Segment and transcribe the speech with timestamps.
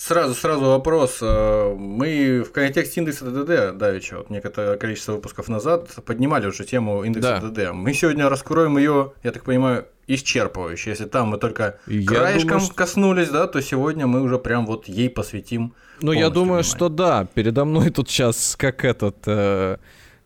[0.00, 1.18] Сразу, сразу вопрос.
[1.22, 7.02] Э, Мы в контексте индекса ДДД, давеча, вот некоторое количество выпусков назад, поднимали уже тему
[7.02, 7.48] индекса Да.
[7.48, 7.72] ДДД.
[7.72, 10.90] Мы сегодня раскроем ее, я так понимаю, исчерпывающе.
[10.90, 14.66] Если там мы только Я краешком думаю, что- коснулись, да, то сегодня мы уже прям
[14.66, 15.74] вот ей посвятим.
[16.00, 16.62] Ну, я думаю, внимание.
[16.62, 19.16] что да, передо мной тут сейчас как этот...
[19.26, 19.78] э,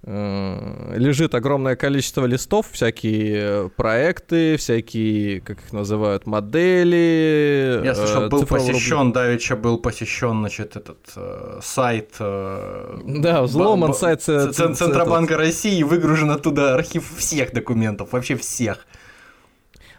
[0.04, 7.80] лежит огромное количество листов, всякие э, проекты, всякие, как их называют, модели.
[7.84, 12.16] Я слышал, э, был посещен, давеча был посещен, значит, этот э, сайт.
[12.18, 18.86] э, Да, взломан сайт Центробанка России, выгружен оттуда архив всех документов, вообще всех.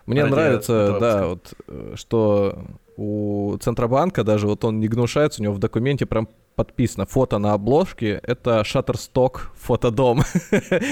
[0.06, 2.58] Мне ради нравится, да, вот, э, что
[2.98, 7.54] у Центробанка даже вот он не гнушается, у него в документе прям подписано фото на
[7.54, 10.22] обложке, это Shutterstock фотодом.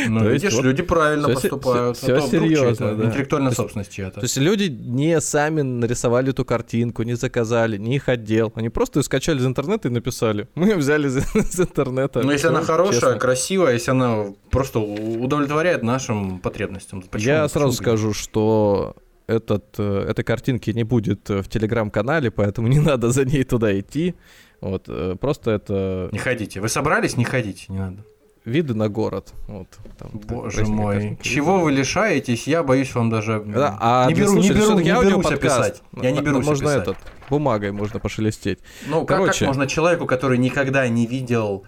[0.07, 2.01] Ну, видишь, вот люди правильно всё се- поступают.
[2.01, 3.05] вдруг серьёзно, чья-то да.
[3.05, 4.19] Интеллектуальная собственность чья-то.
[4.19, 8.51] То есть люди не сами нарисовали эту картинку, не заказали, не их отдел.
[8.55, 10.47] Они просто ее скачали из интернета и написали.
[10.55, 12.21] Мы ее взяли из, из интернета.
[12.23, 13.19] Но если Всё она хорошая, честно.
[13.19, 17.01] красивая, если она просто удовлетворяет нашим потребностям.
[17.01, 18.95] почему- Я почему сразу бы скажу, что
[19.27, 24.15] этот, э, этой картинки не будет в телеграм-канале, поэтому не надо за ней туда идти.
[24.61, 26.61] Вот, э, просто это Не ходите.
[26.61, 27.17] Вы собрались?
[27.17, 28.05] Не ходите, не надо.
[28.45, 29.33] виды на город.
[29.47, 29.67] Вот,
[29.97, 31.19] там, Боже красивая мой.
[31.21, 33.41] Чего вы лишаетесь, я боюсь вам даже...
[33.45, 35.81] Да, а не беру, не беру, не берусь описать.
[36.01, 36.87] Я не берусь Можно описать.
[36.87, 36.97] этот,
[37.29, 38.59] бумагой можно пошелестеть.
[38.87, 39.39] Ну, как, Короче.
[39.39, 41.65] как можно человеку, который никогда не видел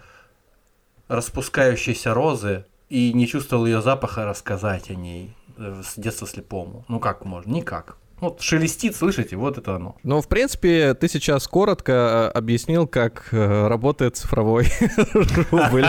[1.07, 6.85] распускающейся розы и не чувствовал ее запаха, рассказать о ней э, с детства слепому?
[6.87, 7.51] Ну, как можно?
[7.51, 7.97] Никак.
[8.23, 9.97] Вот шелестит, слышите, вот это оно.
[10.03, 14.67] Ну, в принципе, ты сейчас коротко э, объяснил, как э, работает цифровой
[15.51, 15.85] рубль.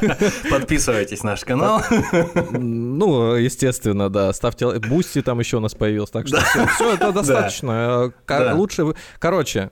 [0.50, 1.82] Подписывайтесь на наш канал.
[2.52, 4.32] Ну, естественно, да.
[4.32, 4.88] Ставьте лайк.
[4.88, 6.14] Бусти там еще у нас появился.
[6.14, 6.40] Так что
[6.74, 8.12] все, это достаточно.
[8.26, 8.54] Э.
[8.54, 8.94] Лучше...
[9.18, 9.70] Короче,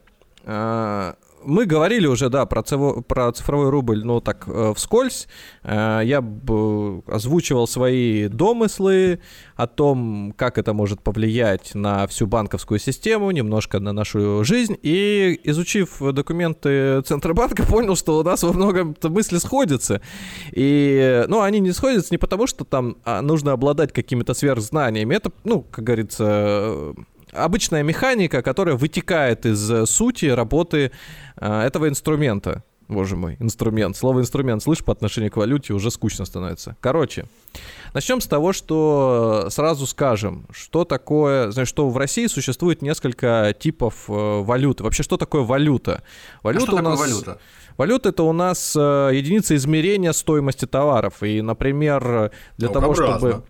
[1.44, 5.28] мы говорили уже, да, про, цифро- про цифровой рубль, ну, так, э, вскользь.
[5.62, 9.20] Э, Я б, озвучивал свои домыслы
[9.56, 14.76] о том, как это может повлиять на всю банковскую систему, немножко на нашу жизнь.
[14.82, 20.00] И, изучив документы Центробанка, понял, что у нас во многом мысли сходятся.
[20.52, 25.14] И, ну, они не сходятся не потому, что там а, нужно обладать какими-то сверхзнаниями.
[25.14, 26.94] Это, ну, как говорится, э,
[27.34, 30.92] обычная механика, которая вытекает из э, сути работы
[31.36, 32.62] э, этого инструмента.
[32.88, 33.96] Боже мой, инструмент.
[33.96, 36.76] Слово инструмент, слышь, по отношению к валюте уже скучно становится.
[36.80, 37.24] Короче,
[37.94, 44.04] начнем с того, что сразу скажем, что такое, знаешь, что в России существует несколько типов
[44.08, 44.84] э, валюты.
[44.84, 46.02] Вообще, что такое валюта?
[46.42, 47.38] А Валюта что у нас- валюта?
[47.76, 51.22] Валюта это у нас э, единица измерения стоимости товаров.
[51.22, 53.44] И, например, для того, чтобы...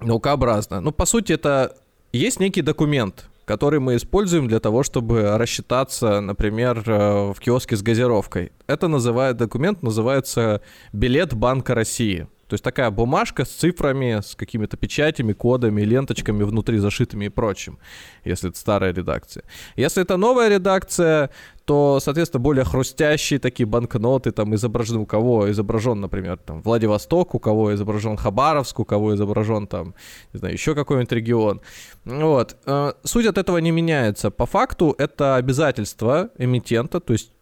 [0.00, 0.80] Наукообразно.
[0.80, 1.74] Ну, по сути, это
[2.16, 7.82] есть некий документ, который мы используем для того, чтобы рассчитаться, например, э, в киоске с
[7.82, 8.52] газировкой.
[8.66, 10.60] Это называет, документ называется
[10.92, 12.26] билет Банка России.
[12.48, 17.78] То есть такая бумажка с цифрами, с какими-то печатями, кодами, ленточками внутри зашитыми и прочим,
[18.24, 19.42] если это старая редакция.
[19.74, 21.30] Если это новая редакция,
[21.64, 27.40] то, соответственно, более хрустящие такие банкноты, там изображены у кого изображен, например, там Владивосток, у
[27.40, 29.94] кого изображен Хабаровск, у кого изображен там,
[30.32, 31.60] не знаю, еще какой-нибудь регион.
[32.04, 32.56] Вот.
[32.66, 34.30] Э, Суть от этого не меняется.
[34.30, 37.32] По факту это обязательство эмитента, то есть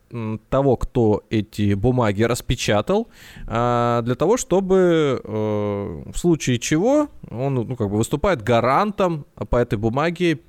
[0.49, 3.09] того, кто эти бумаги распечатал,
[3.47, 9.57] а, для того, чтобы э, в случае чего он ну, как бы выступает гарантом по
[9.57, 10.41] этой бумаге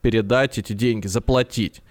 [0.00, 1.82] передать эти деньги, заплатить.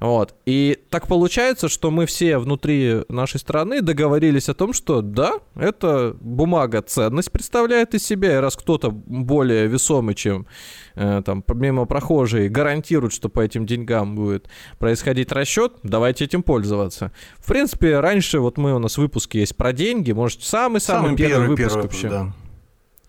[0.00, 0.34] Вот.
[0.46, 6.16] И так получается, что мы все внутри нашей страны договорились о том, что да, эта
[6.20, 10.46] бумага ценность представляет из себя, и раз кто-то более весомый, чем
[10.94, 14.48] э, там помимо прохожий, гарантирует, что по этим деньгам будет
[14.78, 17.12] происходить расчет, давайте этим пользоваться.
[17.38, 21.76] В принципе, раньше вот мы у нас выпуски есть про деньги, может самый-самый первый, выпуск
[21.76, 22.08] вообще.
[22.08, 22.32] да.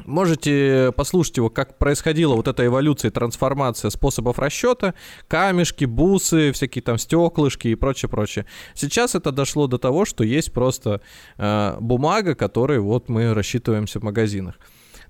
[0.07, 4.93] Можете послушать его, как происходила вот эта эволюция трансформация способов расчета,
[5.27, 8.45] камешки, бусы, всякие там стеклышки и прочее, прочее.
[8.73, 11.01] Сейчас это дошло до того, что есть просто
[11.37, 14.55] э, бумага, которой вот мы рассчитываемся в магазинах.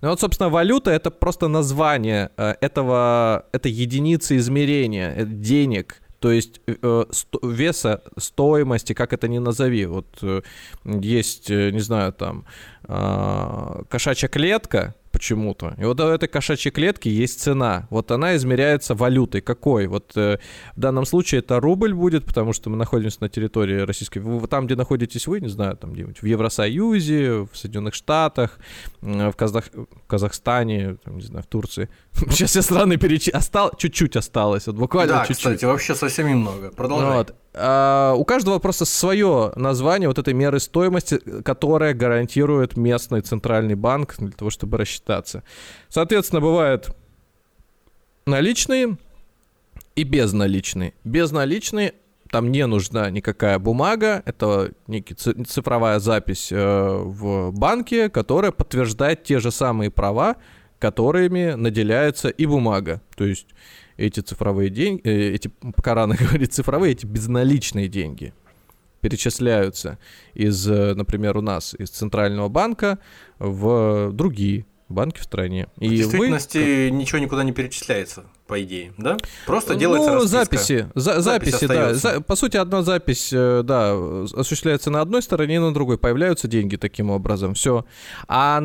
[0.01, 6.01] Ну вот, собственно, валюта это просто название э, этого, этой единицы измерения э, денег.
[6.19, 9.85] То есть э, сто, веса, стоимости, как это ни назови.
[9.85, 10.41] Вот э,
[10.85, 12.45] есть, э, не знаю, там,
[12.87, 15.73] э, кошачья клетка, почему-то.
[15.79, 17.87] И вот у этой кошачьей клетки есть цена.
[17.89, 19.41] Вот она измеряется валютой.
[19.41, 19.87] Какой?
[19.87, 20.37] Вот э,
[20.75, 24.19] в данном случае это рубль будет, потому что мы находимся на территории российской.
[24.19, 28.59] Вы, там, где находитесь вы, не знаю, там где-нибудь в Евросоюзе, в Соединенных Штатах,
[29.01, 29.69] в, Казах...
[29.73, 31.89] в Казахстане, там, не знаю, в Турции.
[32.29, 33.37] Сейчас все страны перечислили.
[33.37, 33.71] Остал...
[33.75, 34.67] Чуть-чуть осталось.
[34.67, 35.37] Вот буквально да, чуть-чуть.
[35.37, 36.69] кстати, вообще совсем немного.
[36.69, 37.17] Продолжай.
[37.17, 37.35] Вот.
[37.57, 44.15] А, у каждого просто свое название вот этой меры стоимости, которая гарантирует местный центральный банк
[44.17, 45.43] для того, чтобы рассчитаться.
[45.89, 46.95] Соответственно, бывают
[48.25, 48.97] наличные
[49.95, 50.93] и безналичные.
[51.03, 51.93] Безналичные
[52.29, 59.39] там не нужна никакая бумага, это некий цифровая запись э, в банке, которая подтверждает те
[59.39, 60.35] же самые права,
[60.79, 63.01] которыми наделяется и бумага.
[63.15, 63.47] То есть
[63.97, 68.33] эти цифровые деньги, э, эти, пока рано говорить цифровые, эти безналичные деньги
[69.01, 69.97] перечисляются
[70.33, 72.99] из, э, например, у нас из Центрального банка
[73.39, 75.67] в другие банки в стране.
[75.79, 76.91] И в действительности вы...
[76.91, 79.17] ничего никуда не перечисляется, по идее, да?
[79.45, 81.93] Просто делается ну, записи, за, записи, да.
[81.93, 83.93] За, по сути, одна запись, э, да,
[84.33, 85.97] осуществляется на одной стороне и на другой.
[85.97, 87.53] Появляются деньги таким образом.
[87.53, 87.85] Все.
[88.27, 88.63] А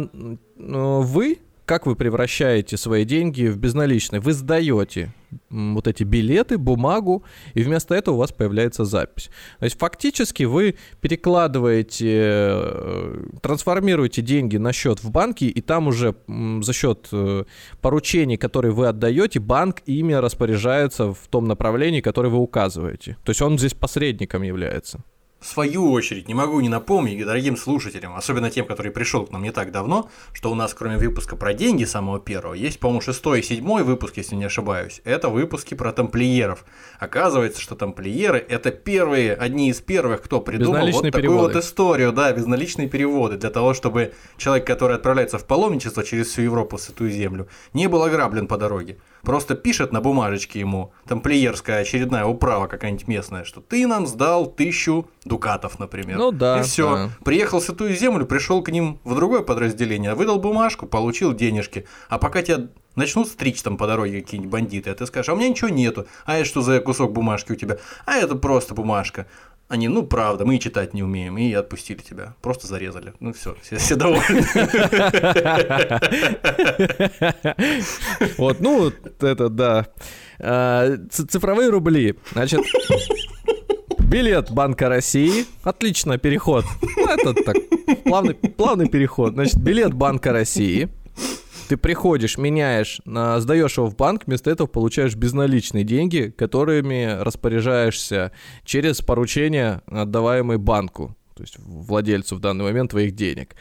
[0.57, 1.39] вы
[1.73, 4.21] как вы превращаете свои деньги в безналичные?
[4.21, 5.11] Вы сдаете
[5.49, 7.25] вот эти билеты, бумагу,
[7.55, 9.31] и вместо этого у вас появляется запись.
[9.59, 16.15] То есть фактически вы перекладываете, э, трансформируете деньги на счет в банке, и там уже
[16.61, 17.45] за счет э,
[17.81, 23.17] поручений, которые вы отдаете, банк ими распоряжается в том направлении, которое вы указываете.
[23.25, 25.03] То есть он здесь посредником является.
[25.43, 29.43] В свою очередь, не могу не напомнить дорогим слушателям, особенно тем, который пришел к нам
[29.43, 33.41] не так давно, что у нас кроме выпуска про деньги самого первого, есть, по-моему, шестой
[33.41, 35.01] и седьмой выпуск, если не ошибаюсь.
[35.03, 36.65] Это выпуски про тамплиеров.
[37.01, 41.55] Оказывается, что тамплиеры– это первые, одни из первых, кто придумал вот такую переводы.
[41.55, 46.43] вот историю, да, безналичные переводы, для того, чтобы человек, который отправляется в паломничество через всю
[46.43, 48.99] Европу, Святую Землю, не был ограблен по дороге.
[49.23, 55.09] Просто пишет на бумажечке ему, тамплиерская очередная управа какая-нибудь местная, что ты нам сдал тысячу
[55.25, 56.19] дукатов, например.
[56.19, 56.61] Ну да.
[56.61, 56.97] И все.
[56.97, 57.11] Да.
[57.25, 61.87] Приехал в Святую Землю, пришел к ним в другое подразделение, выдал бумажку, получил денежки.
[62.09, 65.37] А пока тебя начнут стричь там по дороге какие-нибудь бандиты, а ты скажешь, а у
[65.37, 66.07] меня ничего нету.
[66.25, 67.79] А это что за кусок бумажки у тебя?
[68.05, 69.27] А это просто бумажка.
[69.73, 72.35] Они, ну правда, мы и читать не умеем, и отпустили тебя.
[72.43, 73.15] Просто зарезали.
[73.21, 74.43] Ну все, все, все довольны.
[78.37, 79.87] Вот, ну, это да.
[80.39, 82.17] А, цифровые рубли.
[82.33, 82.61] Значит,
[83.99, 85.47] билет Банка России.
[85.63, 86.67] Отлично, переход.
[86.83, 87.57] Ну, это так,
[88.05, 89.33] плавный, плавный переход.
[89.33, 90.91] Значит, билет Банка России–
[91.73, 98.31] ты приходишь, меняешь, сдаешь его в банк, вместо этого получаешь безналичные деньги, которыми распоряжаешься
[98.63, 103.57] через поручение, отдаваемое банку, то есть владельцу в данный момент твоих денег.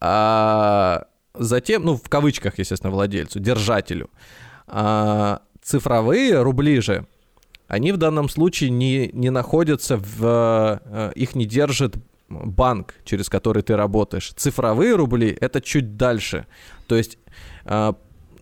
[0.00, 1.04] А
[1.34, 4.08] затем, ну, в кавычках, естественно, владельцу, держателю.
[4.66, 7.06] А цифровые рубли же,
[7.68, 10.80] они в данном случае не, не находятся в...
[10.82, 11.96] Э, их не держит
[12.28, 14.32] банк, через который ты работаешь.
[14.34, 16.46] Цифровые рубли— это чуть дальше.
[16.86, 17.18] То есть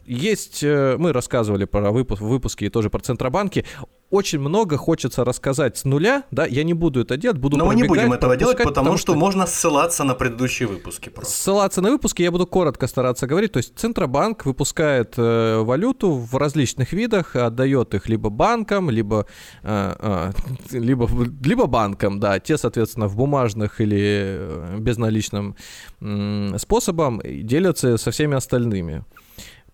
[0.07, 3.65] есть, э, мы рассказывали про выпуск, выпуски и тоже про Центробанки.
[4.11, 7.75] Очень много хочется рассказать с нуля, да, я не буду это делать, буду Но мы
[7.75, 11.09] не будем этого делать, потому, потому что, что можно ссылаться на предыдущие выпуски.
[11.09, 11.33] Просто.
[11.33, 13.53] Ссылаться на выпуски я буду коротко стараться говорить.
[13.53, 19.27] То есть Центробанк выпускает э, валюту в различных видах, отдает их либо банкам, либо,
[19.63, 20.33] э, э,
[20.79, 21.09] либо,
[21.43, 25.57] либо банкам, да, те, соответственно, в бумажных или э, безналичным
[26.03, 29.05] э, способом делятся со всеми остальными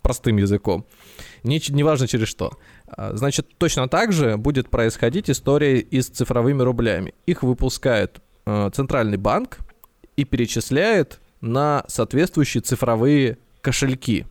[0.09, 0.87] простым языком.
[1.43, 2.53] Не, неважно через что.
[2.87, 7.13] А, значит, точно так же будет происходить история и с цифровыми рублями.
[7.27, 9.59] Их выпускает э, центральный банк
[10.17, 14.25] и перечисляет на соответствующие цифровые кошельки.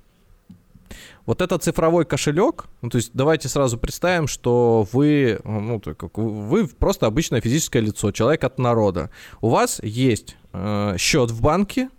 [1.28, 5.80] Вот этот цифровой кошелек, ну, то есть давайте сразу представим, что вы, ну,
[6.16, 9.12] вы просто обычное физическое лицо, человек от народа.
[9.42, 11.90] У вас есть э, счет в банке,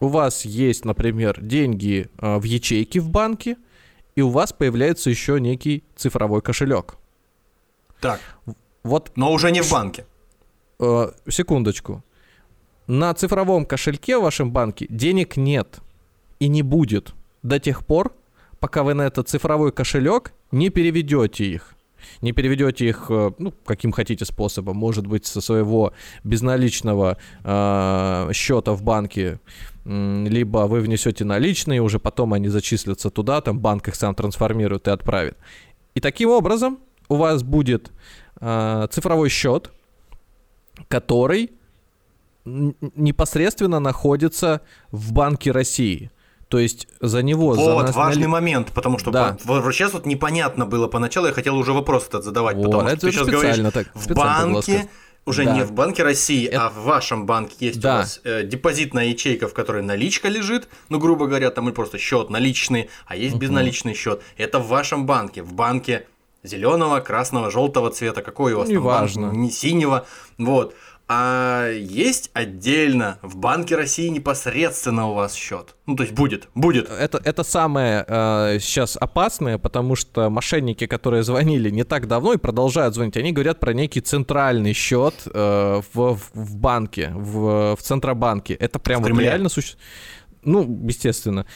[0.00, 3.56] у вас есть, например, деньги э, в ячейке в банке,
[4.14, 6.96] и у вас появляется еще некий цифровой кошелек.
[8.00, 8.20] Так.
[8.82, 9.12] Вот.
[9.16, 10.06] Но уже не в банке.
[10.78, 12.02] Э, секундочку.
[12.86, 15.80] На цифровом кошельке в вашем банке денег нет
[16.38, 18.14] и не будет до тех пор,
[18.60, 21.76] пока вы на этот цифровой кошелек не переведете их
[22.20, 25.92] не переведете их, э, ну, каким хотите способом, может быть, со своего
[26.24, 29.40] безналичного э, счета в банке,
[29.86, 34.90] либо вы внесете наличные, уже потом они зачислятся туда, там банк их сам трансформирует и
[34.90, 35.36] отправит.
[35.94, 36.78] И таким образом
[37.08, 37.92] у вас будет
[38.40, 39.70] э, цифровой счет,
[40.88, 41.52] который
[42.44, 46.10] непосредственно находится в Банке России.
[46.48, 47.54] То есть за него...
[47.54, 49.36] Вот, за нас важный момент, потому что да.
[49.44, 53.00] вот сейчас вот непонятно было поначалу, я хотел уже вопрос этот задавать, вот, потому что
[53.00, 54.88] ты сейчас говоришь, так, в банке,
[55.26, 55.54] уже да.
[55.54, 56.66] не в Банке России, это...
[56.66, 57.94] а в вашем банке есть да.
[57.94, 61.98] у вас э, депозитная ячейка, в которой наличка лежит, ну, грубо говоря, там и просто
[61.98, 63.40] счет наличный, а есть uh-huh.
[63.40, 64.22] безналичный счет.
[64.36, 66.06] Это в вашем банке, в банке
[66.44, 69.22] зеленого, красного, желтого цвета, какой у вас не там важно.
[69.28, 70.06] банк, не синего,
[70.38, 70.74] вот.
[71.08, 75.76] А есть отдельно в Банке России непосредственно у вас счет.
[75.86, 76.90] Ну, то есть будет, будет.
[76.90, 82.38] Это, это самое э, сейчас опасное, потому что мошенники, которые звонили не так давно и
[82.38, 88.54] продолжают звонить, они говорят про некий центральный счет э, в, в банке, в, в Центробанке.
[88.54, 89.84] Это прям вот реально существует.
[90.42, 91.46] Ну, естественно.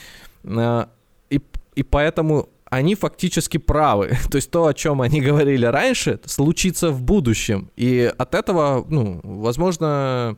[0.45, 0.87] Э,
[1.29, 1.41] и,
[1.75, 4.17] и поэтому они фактически правы.
[4.31, 7.71] То есть то, о чем они говорили раньше, случится в будущем.
[7.77, 10.37] И от этого, ну, возможно,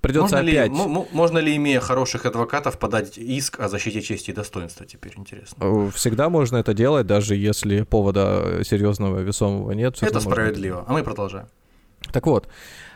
[0.00, 0.72] придется можно опять...
[0.72, 5.90] Ли, можно ли, имея хороших адвокатов, подать иск о защите чести и достоинства теперь, интересно?
[5.90, 10.02] Всегда можно это делать, даже если повода серьезного, весомого нет.
[10.02, 10.84] Это справедливо.
[10.86, 11.48] А мы продолжаем.
[12.12, 12.48] Так вот,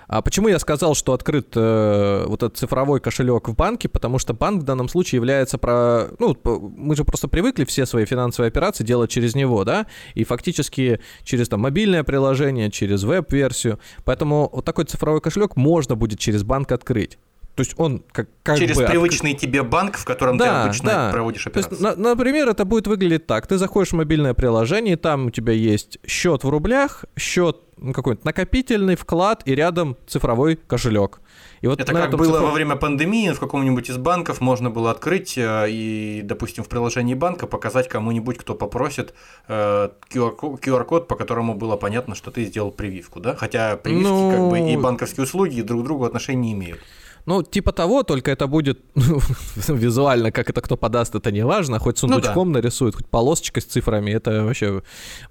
[0.08, 3.88] а почему я сказал, что открыт э, вот этот цифровой кошелек в банке?
[3.88, 6.08] Потому что банк в данном случае является про...
[6.18, 9.86] Ну, мы же просто привыкли все свои финансовые операции делать через него, да?
[10.14, 13.80] И фактически через там мобильное приложение, через веб-версию.
[14.04, 17.18] Поэтому вот такой цифровой кошелек можно будет через банк открыть.
[17.56, 19.38] То есть он как, как Через бы привычный от...
[19.38, 21.10] тебе банк, в котором да, ты обычно да.
[21.10, 21.70] проводишь операции.
[21.70, 23.46] То есть, на, например, это будет выглядеть так.
[23.46, 28.96] Ты заходишь в мобильное приложение, там у тебя есть счет в рублях, счет какой-нибудь накопительный
[28.96, 31.20] вклад и рядом цифровой кошелек.
[31.60, 32.42] И вот это как было цифров...
[32.42, 37.14] во время пандемии, в каком-нибудь из банков можно было открыть э, и, допустим, в приложении
[37.14, 39.14] банка показать кому-нибудь, кто попросит
[39.48, 43.34] QR-код, QR по которому было понятно, что ты сделал прививку, да?
[43.34, 44.30] Хотя прививки ну...
[44.30, 46.80] как бы и банковские услуги друг к другу отношения не имеют.
[47.26, 49.20] Ну, типа того, только это будет ну,
[49.68, 51.78] визуально, как это кто подаст, это не важно.
[51.78, 52.60] Хоть сундучком ну, да.
[52.60, 54.82] нарисует, хоть полосочкой с цифрами, это вообще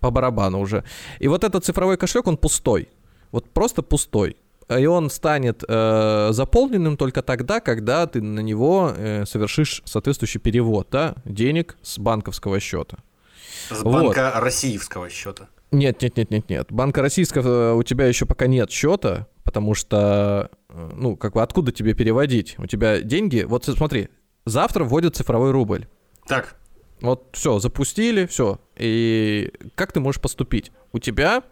[0.02, 0.84] по барабану уже.
[1.20, 2.90] И вот этот цифровой кошелек, он пустой.
[3.32, 4.36] Вот просто пустой.
[4.70, 10.88] И он станет э, заполненным только тогда, когда ты на него э, совершишь соответствующий перевод
[10.92, 12.98] да, денег с банковского счета.
[13.70, 14.44] С банка вот.
[14.44, 15.48] российского счета.
[15.72, 16.68] Нет, нет, нет, нет, нет.
[16.72, 21.72] Банка российского у тебя еще пока нет счета, потому что Э, ну, как бы откуда
[21.72, 22.56] тебе переводить?
[22.58, 24.10] У тебя деньги, вот смотри,
[24.46, 25.88] завтра вводят цифровой рубль.
[26.28, 26.56] Так.
[27.02, 28.60] Вот все, запустили, все.
[28.78, 30.72] И как ты можешь поступить?
[30.92, 31.44] У тебя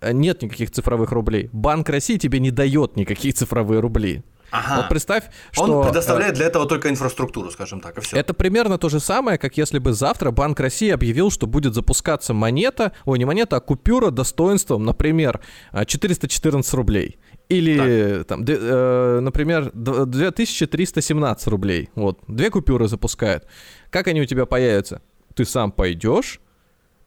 [0.00, 1.50] э, нет никаких цифровых рублей.
[1.52, 4.22] Банк России тебе не дает никаких цифровые рубли.
[4.54, 4.76] Ага.
[4.76, 5.64] Вот представь, что...
[5.64, 8.16] Он предоставляет для этого только инфраструктуру, скажем так, и все.
[8.16, 12.34] Это примерно то же самое, как если бы завтра Банк России объявил, что будет запускаться
[12.34, 15.40] монета, ой, не монета, а купюра достоинством, например,
[15.72, 17.18] 414 рублей.
[17.48, 18.26] Или, так.
[18.28, 21.90] там, э, например, 2317 рублей.
[21.96, 23.46] Вот, две купюры запускают.
[23.90, 25.02] Как они у тебя появятся?
[25.34, 26.40] Ты сам пойдешь,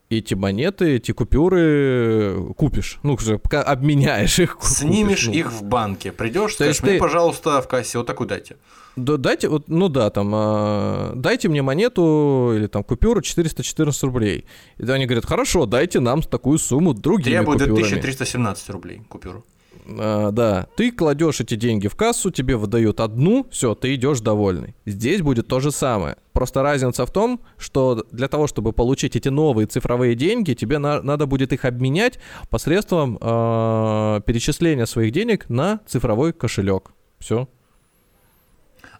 [0.09, 2.99] эти монеты, эти купюры купишь.
[3.03, 4.57] Ну, уже обменяешь их.
[4.61, 5.33] Снимешь купишь, ну.
[5.33, 6.11] их в банке.
[6.11, 6.99] Придешь, скажешь, мне, ты...
[6.99, 8.55] пожалуйста, в кассе вот такую дайте.
[8.95, 14.45] Да, дайте, вот, ну да, там, э, дайте мне монету или там купюру 414 рублей.
[14.77, 17.99] И они говорят, хорошо, дайте нам такую сумму другими Требуют купюрами.
[17.99, 19.45] 1317 рублей купюру.
[19.87, 24.75] А, да, ты кладешь эти деньги в кассу, тебе выдают одну, все, ты идешь довольный.
[24.85, 26.17] Здесь будет то же самое.
[26.33, 31.01] Просто разница в том, что для того, чтобы получить эти новые цифровые деньги, тебе на,
[31.01, 36.91] надо будет их обменять посредством э, перечисления своих денег на цифровой кошелек.
[37.19, 37.47] Все.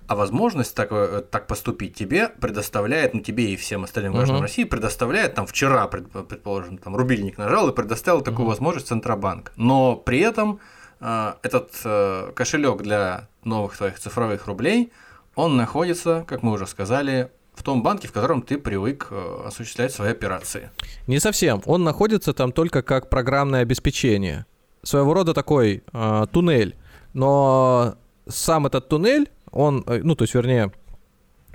[0.08, 4.46] А возможность так, э, так поступить тебе предоставляет, ну тебе и всем остальным гражданам uh-huh.
[4.46, 8.52] России предоставляет, там вчера, предположим, там рубильник нажал и предоставил такую uh-huh.
[8.52, 9.52] возможность Центробанк.
[9.58, 10.62] Но при этом
[11.00, 14.92] этот э, кошелек для новых твоих цифровых рублей,
[15.36, 19.92] он находится, как мы уже сказали, в том банке, в котором ты привык э, осуществлять
[19.92, 20.70] свои операции.
[21.08, 21.62] Не совсем.
[21.66, 24.46] Он находится там только как программное обеспечение.
[24.84, 26.76] Своего рода такой э, туннель.
[27.14, 27.96] Но
[28.28, 30.72] сам этот туннель он, э, ну, то есть, вернее,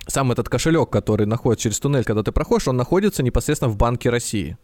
[0.07, 4.11] сам этот кошелек, который находится через туннель, когда ты проходишь, он находится непосредственно в Банке
[4.11, 4.59] России.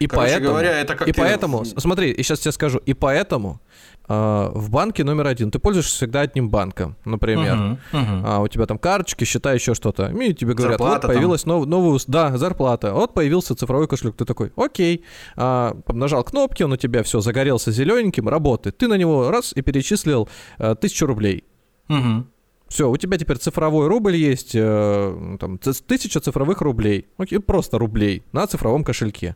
[0.00, 3.60] И Короче поэтому, говоря, это как и поэтому, смотри, сейчас тебе скажу, и поэтому
[4.08, 8.22] э, в банке номер один ты пользуешься всегда одним банком, например, uh-huh, uh-huh.
[8.24, 11.66] А, у тебя там карточки, счета, еще что-то, и тебе говорят, зарплата вот появилась нов,
[11.66, 15.04] новая, да, зарплата, вот появился цифровой кошелек, ты такой, окей,
[15.36, 19.60] а, нажал кнопки, он у тебя все загорелся зелененьким, работает, ты на него раз и
[19.60, 21.44] перечислил а, тысячу рублей.
[21.90, 22.24] Uh-huh.
[22.68, 28.22] Все, у тебя теперь цифровой рубль есть, э, там, тысяча цифровых рублей, окей, просто рублей
[28.30, 29.34] на цифровом кошельке.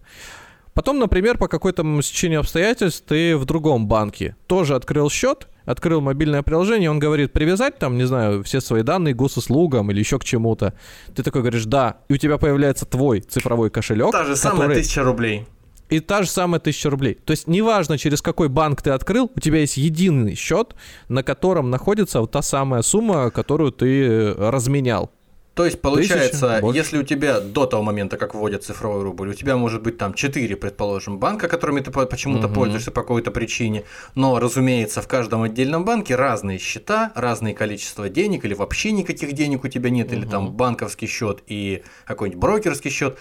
[0.74, 6.42] Потом, например, по какой-то стечению обстоятельств ты в другом банке тоже открыл счет, открыл мобильное
[6.42, 10.74] приложение, он говорит, привязать там, не знаю, все свои данные госуслугам или еще к чему-то.
[11.14, 14.12] Ты такой говоришь, да, и у тебя появляется твой цифровой кошелек.
[14.12, 14.82] Та же самая который...
[14.82, 15.46] тысяча рублей.
[15.90, 17.14] И та же самая тысяча рублей.
[17.24, 20.74] То есть неважно, через какой банк ты открыл, у тебя есть единый счет,
[21.08, 25.12] на котором находится вот та самая сумма, которую ты э, разменял.
[25.54, 29.34] То есть, получается, Тысяча, если у тебя до того момента, как вводят цифровой рубль, у
[29.34, 32.54] тебя может быть там 4, предположим, банка, которыми ты почему-то угу.
[32.54, 33.84] пользуешься по какой-то причине,
[34.16, 39.62] но, разумеется, в каждом отдельном банке разные счета, разное количество денег, или вообще никаких денег
[39.62, 40.16] у тебя нет, угу.
[40.16, 43.16] или там банковский счет и какой-нибудь брокерский счет.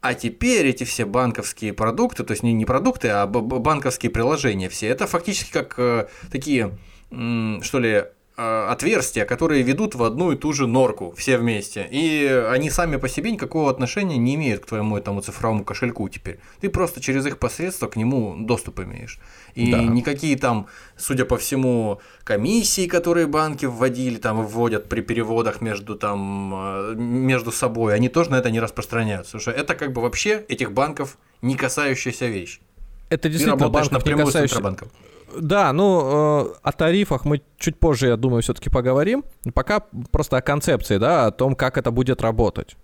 [0.00, 4.88] А теперь эти все банковские продукты, то есть не, не продукты, а банковские приложения все,
[4.88, 6.76] это фактически как э, такие,
[7.10, 11.88] что ли, Э, отверстия, которые ведут в одну и ту же норку все вместе.
[11.90, 16.38] И они сами по себе никакого отношения не имеют к твоему этому цифровому кошельку теперь.
[16.60, 19.18] Ты просто через их посредство к нему доступ имеешь.
[19.54, 19.82] И да.
[19.82, 26.54] никакие там, судя по всему, комиссии, которые банки вводили, там вводят при переводах между, там,
[26.54, 29.38] э, между собой, они тоже на это не распространяются.
[29.38, 32.60] Потому что это как бы вообще этих банков не касающаяся вещь.
[33.08, 34.54] Это действительно банков напрямую не касающийся...
[34.54, 34.90] с Центробанком.
[35.36, 39.24] Да, ну, э, о тарифах мы чуть позже, я думаю, все-таки поговорим.
[39.54, 39.80] Пока
[40.10, 42.76] просто о концепции, да, о том, как это будет работать.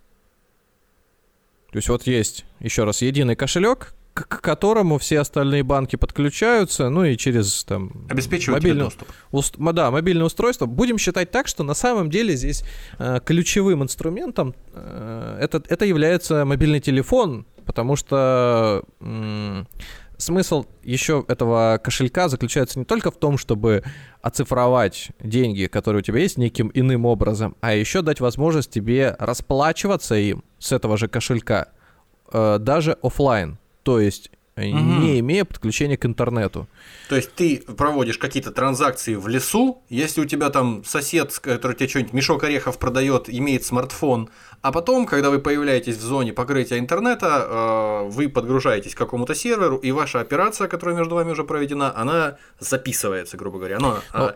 [1.72, 7.04] То есть вот есть, еще раз, единый кошелек, к которому все остальные банки подключаются, ну
[7.04, 8.06] и через там...
[8.08, 9.08] Обеспечивают мобильный, доступ.
[9.32, 10.66] Уст, да, мобильное устройство.
[10.66, 12.62] Будем считать так, что на самом деле здесь
[12.98, 18.84] э, ключевым инструментом э, это, это является мобильный телефон, потому что...
[19.00, 19.64] Э,
[20.18, 23.82] смысл еще этого кошелька заключается не только в том, чтобы
[24.22, 30.14] оцифровать деньги, которые у тебя есть, неким иным образом, а еще дать возможность тебе расплачиваться
[30.14, 31.68] им с этого же кошелька,
[32.32, 33.58] э, даже офлайн.
[33.82, 34.66] То есть угу.
[34.66, 36.68] не имея подключения к интернету.
[37.08, 41.88] То есть ты проводишь какие-то транзакции в лесу, если у тебя там сосед, который тебе
[41.88, 44.30] что-нибудь мешок орехов продает, имеет смартфон,
[44.62, 49.76] а потом, когда вы появляетесь в зоне покрытия интернета, э, вы подгружаетесь к какому-то серверу,
[49.76, 54.30] и ваша операция, которая между вами уже проведена, она записывается, грубо говоря, она ну,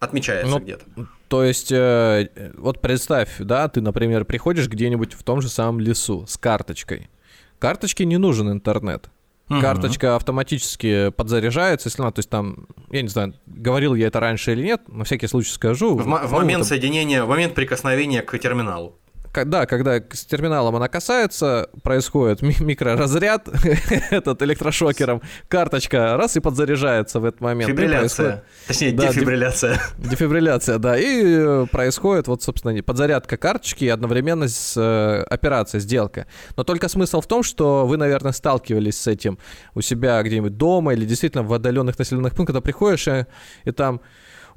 [0.00, 0.84] отмечается ну, где-то.
[1.28, 6.26] То есть, э, вот представь, да, ты, например, приходишь где-нибудь в том же самом лесу
[6.26, 7.10] с карточкой.
[7.58, 9.10] Карточке не нужен интернет.
[9.50, 9.60] Угу.
[9.60, 14.52] Карточка автоматически подзаряжается, если надо, то есть там, я не знаю, говорил я это раньше
[14.52, 15.96] или нет, на всякий случай скажу.
[15.96, 16.68] В, в момент это...
[16.68, 18.98] соединения, в момент прикосновения к терминалу
[19.44, 23.48] да, когда с терминалом она касается, происходит микроразряд
[24.10, 27.70] этот электрошокером, карточка раз и подзаряжается в этот момент.
[27.70, 28.44] Фибрилляция.
[28.66, 29.80] Точнее, да, дефибрилляция.
[29.98, 30.98] Дефибрилляция, да.
[30.98, 36.26] И э, происходит вот, собственно, подзарядка карточки и одновременно с э, операцией, сделка.
[36.56, 39.38] Но только смысл в том, что вы, наверное, сталкивались с этим
[39.74, 43.26] у себя где-нибудь дома или действительно в отдаленных населенных пунктах, когда приходишь и,
[43.64, 44.00] и там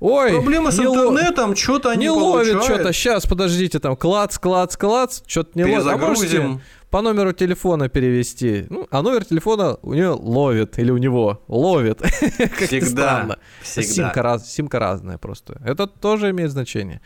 [0.02, 2.92] Ой, Проблема с интернетом, что-то они не ловит что-то.
[2.92, 5.86] Сейчас, подождите, там клац, клац, клац, что-то не ловит.
[5.88, 6.60] А можете
[6.90, 8.66] по номеру телефона перевести?
[8.70, 12.02] Ну, а номер телефона у нее ловит, или у него ловит.
[12.02, 13.38] Всегда.
[13.62, 13.94] Всегда.
[13.94, 15.62] Симка, раз, симка разная просто.
[15.64, 17.00] Это тоже имеет значение.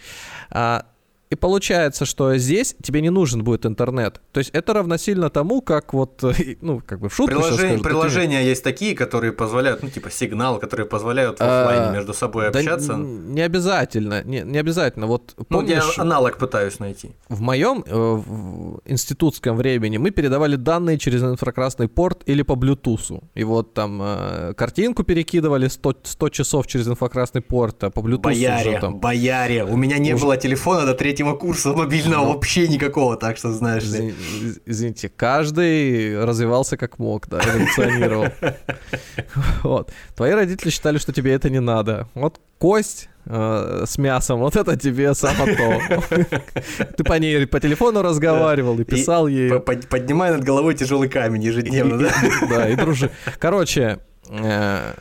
[0.50, 0.86] А,
[1.30, 4.22] и получается, что здесь тебе не нужен будет интернет.
[4.32, 6.24] То есть это равносильно тому, как вот,
[6.62, 8.50] ну, как бы в шутку Приложение, скажу, Приложения такими...
[8.50, 12.60] есть такие, которые позволяют, ну, типа сигнал, которые позволяют в офлайне а, между собой да
[12.60, 12.94] общаться.
[12.96, 15.08] Не обязательно, не, не обязательно.
[15.08, 17.12] Вот помнишь, ну, я аналог пытаюсь найти.
[17.30, 23.24] В моем э, в институтском времени мы передавали данные через инфракрасный порт или по Bluetooth.
[23.34, 28.22] И вот там э, картинку перекидывали 100, 100 часов через инфракрасный порт, а по Bluetooth
[28.22, 29.00] бояре, уже там...
[29.00, 30.24] Бояре, у меня не уже...
[30.24, 34.14] было телефона до третьего третьего курса мобильного ну, вообще никакого, так что знаешь ли.
[34.66, 38.26] Извините, каждый развивался как мог, да, эволюционировал.
[39.64, 39.92] Вот.
[40.16, 42.08] Твои родители считали, что тебе это не надо.
[42.16, 46.04] Вот кость э, с мясом, вот это тебе само то.
[46.98, 49.60] Ты по ней по телефону разговаривал и писал ей.
[49.60, 52.12] Поднимай над головой тяжелый камень ежедневно, да?
[52.50, 53.10] Да, и дружи.
[53.40, 54.00] Короче,
[54.30, 54.94] э,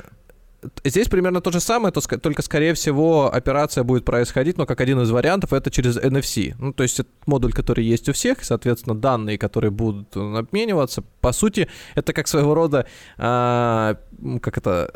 [0.84, 5.10] Здесь примерно то же самое, только, скорее всего, операция будет происходить, но как один из
[5.10, 6.54] вариантов, это через NFC.
[6.58, 11.02] Ну, то есть это модуль, который есть у всех, соответственно, данные, которые будут обмениваться.
[11.20, 13.96] По сути, это как своего рода, а,
[14.40, 14.90] как это,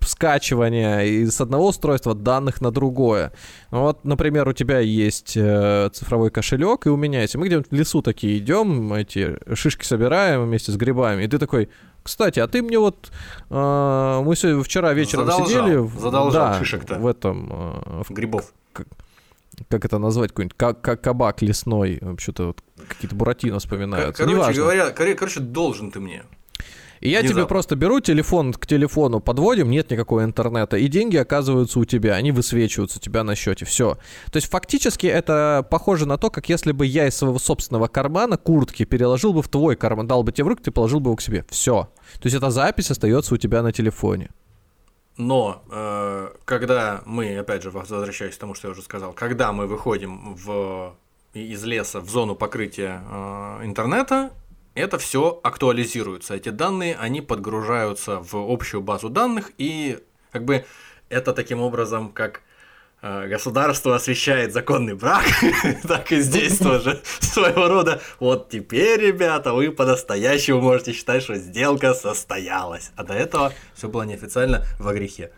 [0.00, 3.32] скачивание из одного устройства данных на другое.
[3.70, 7.36] Ну, вот, например, у тебя есть э, цифровой кошелек, и у меня есть.
[7.36, 11.68] Мы где-нибудь в лесу такие идем, эти шишки собираем вместе с грибами, и ты такой,
[12.10, 13.10] кстати, а ты мне вот...
[13.50, 15.88] Э, мы сегодня, вчера вечером задолжал, сидели...
[15.98, 16.98] Задолжал да, шишек-то.
[16.98, 17.50] В этом...
[17.52, 18.52] Э, в, Грибов.
[19.68, 24.24] как это назвать, какой-нибудь как, как кабак лесной, вообще-то вот какие-то буратино вспоминаются.
[24.24, 24.62] Короче Неважно.
[24.62, 26.24] говоря, короче, должен ты мне.
[27.00, 31.80] И я тебе просто беру телефон к телефону, подводим, нет никакого интернета, и деньги оказываются
[31.80, 33.96] у тебя, они высвечиваются у тебя на счете, все.
[34.30, 38.36] То есть фактически это похоже на то, как если бы я из своего собственного кармана
[38.36, 41.16] куртки переложил бы в твой карман, дал бы тебе в руки, ты положил бы его
[41.16, 41.46] к себе.
[41.48, 41.88] Все.
[42.20, 44.30] То есть эта запись остается у тебя на телефоне.
[45.16, 49.66] Но э, когда мы, опять же, возвращаясь к тому, что я уже сказал, когда мы
[49.66, 50.94] выходим в,
[51.34, 54.30] из леса в зону покрытия э, интернета,
[54.74, 56.34] это все актуализируется.
[56.34, 59.98] Эти данные, они подгружаются в общую базу данных, и
[60.32, 60.64] как бы
[61.08, 62.42] это таким образом, как
[63.02, 65.24] э, государство освещает законный брак,
[65.88, 68.00] так и здесь тоже своего рода.
[68.20, 72.92] Вот теперь, ребята, вы по-настоящему можете считать, что сделка состоялась.
[72.96, 75.30] А до этого все было неофициально во грехе.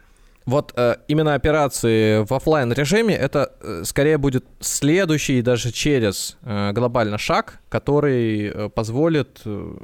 [0.44, 6.72] Вот э, именно операции в оффлайн режиме это э, скорее будет следующий даже через э,
[6.72, 9.74] глобально шаг, который э, позволит э,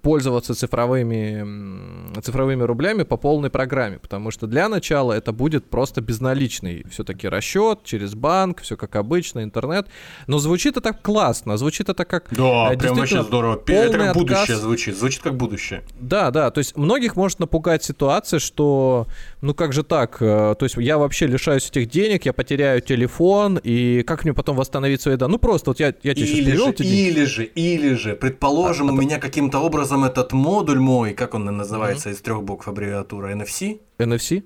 [0.00, 6.84] пользоваться цифровыми, цифровыми рублями по полной программе, потому что для начала это будет просто безналичный
[6.88, 9.88] все-таки расчет через банк, все как обычно, интернет.
[10.28, 13.60] Но звучит это классно, звучит это как Да, э, прям вообще здорово.
[13.66, 14.96] Это как будущее отказ звучит.
[14.96, 15.82] Звучит как будущее.
[15.98, 19.08] да, да, то есть многих может напугать ситуация, что,
[19.40, 24.04] ну как же так, то есть я вообще лишаюсь этих денег, я потеряю телефон, и
[24.04, 25.32] как мне потом восстановить свои данные?
[25.32, 27.08] Ну просто вот я, я тебе сейчас Или перевел же, эти деньги.
[27.08, 32.10] или же, или же, предположим, у меня каким-то образом этот модуль мой, как он называется
[32.10, 34.42] из трех букв аббревиатура NFC, NFC?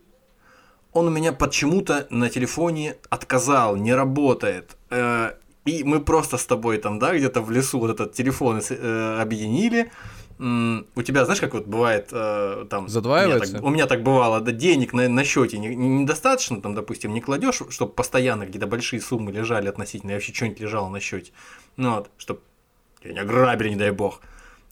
[0.92, 4.76] он у меня почему-то на телефоне отказал, не работает.
[4.90, 5.32] Э,
[5.66, 9.90] И мы просто с тобой там, да, где-то в лесу вот этот телефон э, объединили.
[10.38, 12.88] М, У тебя, знаешь, как вот бывает э, там...
[12.88, 13.44] Задваивается?
[13.44, 16.60] У меня так, у меня так бывало, да, денег на, на счете не- не- недостаточно,
[16.62, 20.88] там, допустим, не кладешь, чтобы постоянно где-то большие суммы лежали относительно, и вообще что-нибудь лежало
[20.88, 21.32] на счете.
[21.76, 22.40] Ну вот, чтобы
[23.06, 24.20] тебя не ограбили, не дай бог.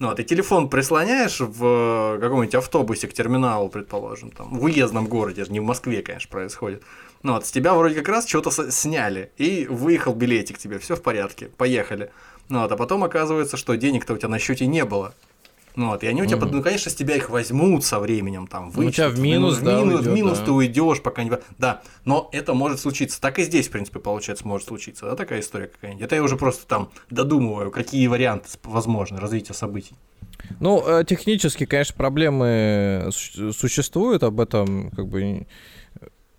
[0.01, 5.07] Ну, а ты телефон прислоняешь в э, каком-нибудь автобусе к терминалу, предположим, там, в уездном
[5.07, 6.83] городе, не в Москве, конечно, происходит.
[7.23, 11.03] Ну, вот, с тебя вроде как раз что-то сняли, и выехал билетик тебе, все в
[11.03, 12.11] порядке, поехали.
[12.49, 15.15] Ну, вот, а потом оказывается, что денег-то у тебя на счете не было.
[15.77, 18.47] Ну, вот, и они у тебя, под- ну, конечно, с тебя их возьмут со временем,
[18.47, 20.45] там, Ну, у тебя в минус, в да, минус, в уйдёт, минус да.
[20.45, 21.33] ты уйдешь, пока не...
[21.59, 23.21] Да, но это может случиться.
[23.21, 25.07] Так и здесь, в принципе, получается, может случиться.
[25.07, 26.05] Да, такая история какая-нибудь.
[26.05, 29.95] Это я уже просто там додумываю, какие варианты возможны развития событий.
[30.61, 35.47] Ну, э, технически, конечно, проблемы су- существуют, об этом как бы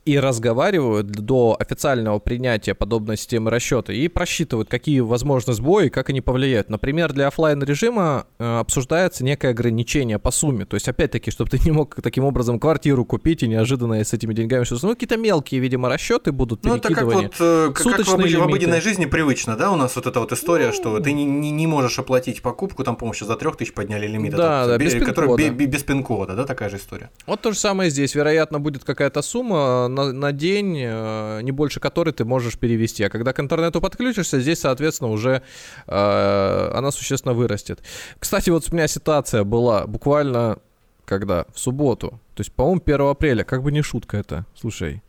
[0.05, 6.21] и разговаривают до официального принятия подобной системы расчета и просчитывают, какие возможны сбои, как они
[6.21, 6.69] повлияют.
[6.69, 10.65] Например, для оффлайн режима э, обсуждается некое ограничение по сумме.
[10.65, 14.33] То есть, опять-таки, чтобы ты не мог таким образом квартиру купить и неожиданно с этими
[14.35, 14.85] деньгами что-то.
[14.85, 18.37] Ну, какие-то мелкие, видимо, расчеты будут, Ну, это как вот э, как, как в, обыч-
[18.37, 21.49] в обыденной жизни привычно, да, у нас вот эта вот история, что ты не, не,
[21.49, 24.85] не можешь оплатить покупку, там, по-моему, сейчас за 3000 подняли лимит, Да, этот, да, бе-
[24.85, 25.43] без который пин-кода.
[25.43, 27.09] бе- бе- без пин-кода, да, такая же история.
[27.25, 28.13] Вот то же самое здесь.
[28.13, 33.03] Вероятно, будет какая-то сумма на, на день, э, не больше которой ты можешь перевести.
[33.03, 35.41] А когда к интернету подключишься, здесь, соответственно, уже
[35.87, 37.81] э, она существенно вырастет.
[38.19, 40.59] Кстати, вот у меня ситуация была буквально
[41.05, 41.45] когда?
[41.53, 42.19] В субботу.
[42.33, 43.43] То есть, по-моему, 1 апреля.
[43.43, 44.45] Как бы не шутка это.
[44.55, 45.01] Слушай.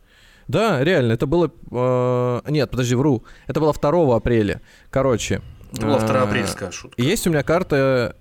[0.47, 1.51] Да, реально, это было...
[1.71, 3.23] э, нет, подожди, вру.
[3.47, 4.61] Это было 2 апреля.
[4.89, 5.41] Короче.
[5.73, 7.01] Это была э, второапрельская шутка.
[7.01, 8.15] Есть у меня карта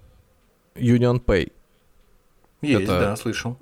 [0.74, 1.52] Union Pay.
[2.62, 3.58] Есть, это- да, слышал.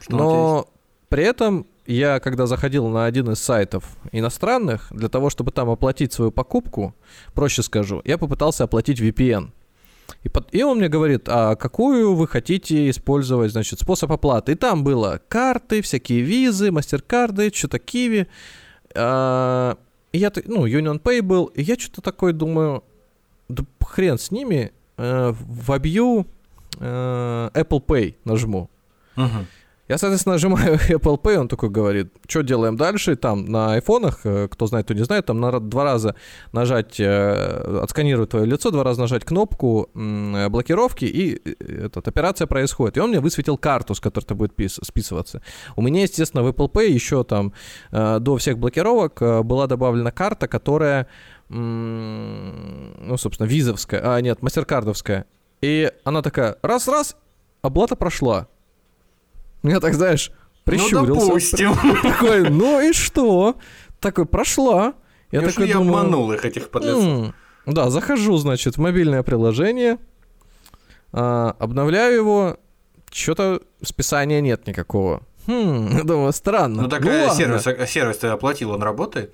[0.00, 0.68] Что Но
[1.08, 6.12] при этом я, когда заходил на один из сайтов иностранных, для того, чтобы там оплатить
[6.12, 6.94] свою покупку,
[7.34, 9.50] проще скажу, я попытался оплатить VPN.
[10.24, 14.52] И, под- и он мне говорит, а какую вы хотите использовать, значит, способ оплаты.
[14.52, 18.28] И там было карты, всякие визы, мастеркарды, что-то киви.
[18.94, 19.76] А,
[20.12, 22.84] и я, ну, Union Pay был, и я что-то такое думаю,
[23.48, 26.26] да хрен с ними, э, вобью
[26.78, 28.70] э, Apple Pay нажму.
[29.16, 29.48] есть?
[29.92, 33.14] Я, соответственно, нажимаю Apple Pay, он такой говорит, что делаем дальше?
[33.14, 36.14] Там на айфонах, э, кто знает, кто не знает, там надо два раза
[36.52, 42.96] нажать, э, отсканировать твое лицо, два раза нажать кнопку э, блокировки, и этот, операция происходит.
[42.96, 45.42] И он мне высветил карту, с которой это будет пис- списываться.
[45.76, 47.52] У меня, естественно, в Apple Pay еще там
[47.90, 51.06] до всех блокировок была добавлена карта, которая,
[51.50, 55.26] ну, собственно, визовская, а, нет, мастеркардовская.
[55.60, 57.14] И она такая, раз-раз,
[57.60, 58.48] оплата прошла.
[59.62, 60.32] Я так, знаешь,
[60.64, 61.20] прищурился.
[61.20, 61.74] Ну, допустим.
[62.02, 63.56] Такой, ну и что?
[64.00, 64.94] Такой, прошла.
[65.30, 67.04] Я Неужели такой я думаю, обманул их, этих подлецов.
[67.04, 67.34] «М,
[67.66, 69.98] Да, захожу, значит, в мобильное приложение,
[71.12, 72.56] а, обновляю его,
[73.10, 75.22] что-то списания нет никакого.
[75.46, 76.82] Хм, думаю, странно.
[76.82, 77.36] Ну, такая ладно.
[77.36, 79.32] сервис, а сервис ты оплатил, он работает?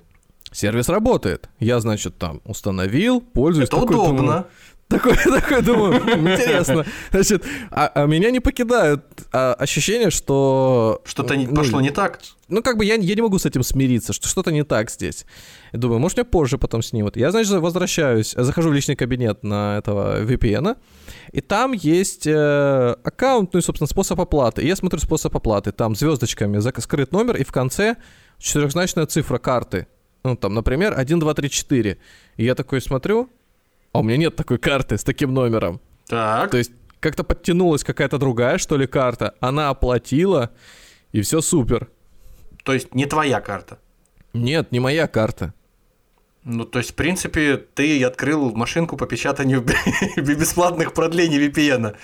[0.51, 1.49] Сервис работает.
[1.59, 3.67] Я, значит, там установил, пользуюсь.
[3.69, 4.17] Это такой, удобно.
[4.17, 4.45] Думаю,
[4.89, 6.85] такой, такой, думаю, «Хм, интересно.
[7.11, 11.01] Значит, а, а меня не покидают а, ощущение, что...
[11.05, 12.19] Что-то ну, пошло не так.
[12.47, 15.25] Ну, как бы я, я не могу с этим смириться, что что-то не так здесь.
[15.71, 17.15] И думаю, может, мне позже потом снимут.
[17.15, 20.75] Я, значит, возвращаюсь, захожу в личный кабинет на этого VPN,
[21.31, 24.63] и там есть э, аккаунт, ну и, собственно, способ оплаты.
[24.63, 25.71] И я смотрю способ оплаты.
[25.71, 27.97] Там звездочками скрыт номер, и в конце
[28.39, 29.87] четырехзначная цифра карты.
[30.23, 31.97] Ну, там, например, 1, 2, 3, 4.
[32.37, 33.29] И я такой смотрю,
[33.91, 35.79] а у меня нет такой карты с таким номером.
[36.07, 36.51] Так.
[36.51, 39.35] То есть как-то подтянулась какая-то другая, что ли, карта.
[39.39, 40.51] Она оплатила,
[41.11, 41.89] и все супер.
[42.63, 43.79] То есть не твоя карта.
[44.33, 45.53] Нет, не моя карта.
[46.43, 49.63] Ну, то есть, в принципе, ты открыл машинку по печатанию
[50.17, 51.87] бесплатных продлений VPN.
[51.87, 51.95] Э,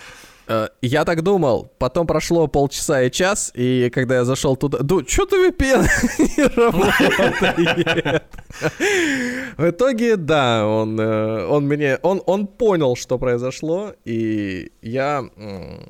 [0.82, 5.26] Я так думал, потом прошло полчаса и час, и когда я зашел туда, ду, что
[5.26, 5.88] ты VPN
[6.38, 8.24] не работает?
[9.58, 15.24] В итоге, да, он, э, он мне, он, он понял, что произошло, и я,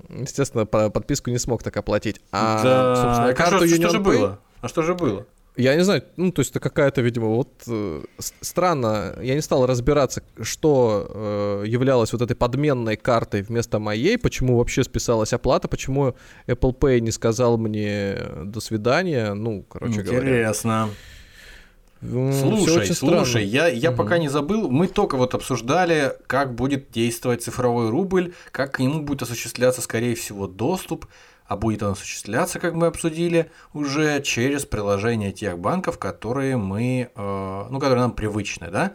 [0.09, 2.21] естественно, по- подписку не смог так оплатить.
[2.31, 4.39] А, Да, собственно, а карту что, что же было?
[4.61, 5.25] А что же было?
[5.57, 8.03] Я не знаю, ну, то есть это какая-то, видимо, вот э,
[8.41, 9.15] странно.
[9.21, 14.83] Я не стал разбираться, что э, являлось вот этой подменной картой вместо моей, почему вообще
[14.83, 16.15] списалась оплата, почему
[16.47, 20.19] Apple Pay не сказал мне до свидания, ну, короче говоря.
[20.19, 20.89] Интересно.
[22.01, 23.97] М, всё Слушай, слушай, я, я Мгм.
[23.97, 29.01] пока не забыл, мы только вот обсуждали, как будет действовать цифровой рубль, как к нему
[29.01, 31.05] будет осуществляться, скорее всего, доступ,
[31.47, 37.65] а будет он осуществляться, как мы обсудили, уже через приложение тех банков, которые мы, э,
[37.69, 38.93] ну, которые нам привычны, да?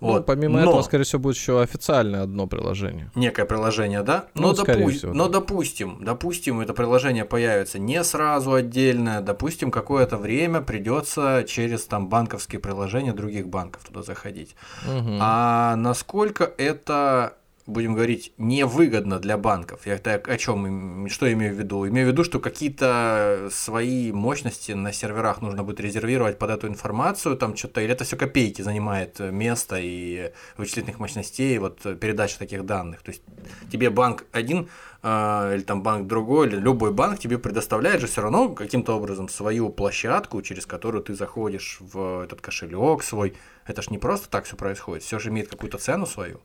[0.00, 3.10] Ну, помимо Но- этого, скорее всего, будет еще официальное одно приложение.
[3.14, 4.26] некое приложение, да?
[4.34, 5.40] Ну, Но, скорее допу- всего, но да.
[5.40, 12.60] допустим, допустим, это приложение появится не сразу отдельно, допустим, какое-то время придется через там банковские
[12.60, 14.56] приложения других банков туда заходить.
[14.86, 15.18] Мгм.
[15.20, 17.34] А насколько это,
[17.70, 19.86] будем говорить, невыгодно для банков?
[19.86, 21.88] Я так о чем, что имею в виду?
[21.88, 27.36] Имею в виду, что какие-то свои мощности на серверах нужно будет резервировать под эту информацию,
[27.36, 33.02] там что-то, или это все копейки занимает место и вычислительных мощностей, вот передача таких данных.
[33.02, 33.22] То есть
[33.70, 34.68] тебе банк один
[35.02, 39.28] а, или там банк другой, или любой банк тебе предоставляет же все равно каким-то образом
[39.28, 43.34] свою площадку, через которую ты заходишь в этот кошелек свой.
[43.66, 46.40] Это ж не просто так все происходит, все же имеет какую-то цену свою.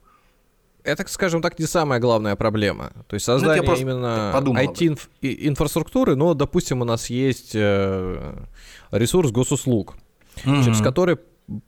[0.85, 2.91] Это, скажем так, не самая главная проблема.
[3.07, 8.33] То есть Ну, создание просто именно IT-инфраструктуры, но, допустим, у нас есть э,
[8.91, 9.95] ресурс госуслуг,
[10.43, 10.83] через Мгм.
[10.83, 11.17] который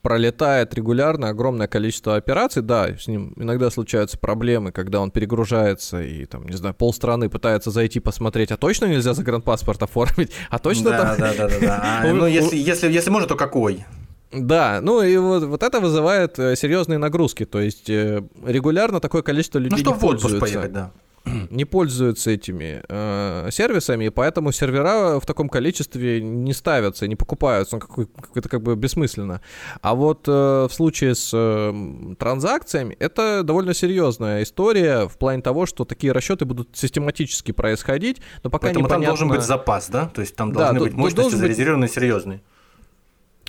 [0.02, 2.62] пролетает регулярно огромное количество операций.
[2.62, 7.70] Да, с ним иногда случаются проблемы, когда он перегружается и, там, не знаю, полстраны пытается
[7.70, 10.32] зайти посмотреть, а точно нельзя загранпаспорт оформить?
[10.50, 11.18] А точно да, там...
[11.18, 12.00] да, да, да, да.
[12.02, 13.84] А, ну, если, если, если можно, то какой?
[14.32, 17.44] Да, ну и вот, вот это вызывает э, серьезные нагрузки.
[17.46, 20.40] То есть э, регулярно такое количество людей Ну, что не в пользуются.
[20.40, 20.90] поехать, да.
[21.50, 27.76] не пользуются этими э, сервисами, и поэтому сервера в таком количестве не ставятся, не покупаются,
[27.76, 29.40] ну, какой- это как бы бессмысленно.
[29.82, 35.66] А вот э, в случае с э, транзакциями это довольно серьезная история в плане того,
[35.66, 39.10] что такие расчеты будут систематически происходить, но пока Поэтому там непонятно...
[39.10, 40.06] должен быть запас, да?
[40.14, 42.40] То есть там Да, должны тут- быть мощности должен быть- зарезервированные серьезные.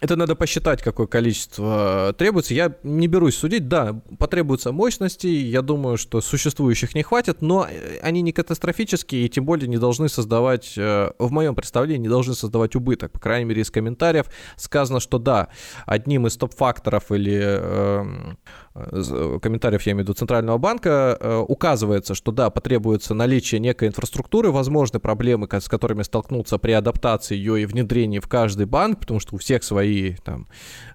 [0.02, 2.54] Это надо посчитать, какое количество требуется.
[2.54, 3.68] Я не берусь судить.
[3.68, 5.46] Да, потребуется мощностей.
[5.46, 9.78] Я думаю, что существующих не хватит, но э, они не катастрофические и тем более не
[9.78, 13.12] должны создавать, э, в моем представлении, не должны создавать убыток.
[13.12, 15.50] По крайней мере, из комментариев сказано, что да,
[15.86, 18.38] одним из топ-факторов или эм,
[18.69, 23.88] э, комментариев, я имею в виду, Центрального банка, э, указывается, что да, потребуется наличие некой
[23.88, 29.20] инфраструктуры, возможны проблемы, с которыми столкнуться при адаптации ее и внедрении в каждый банк, потому
[29.20, 30.48] что у всех свои там,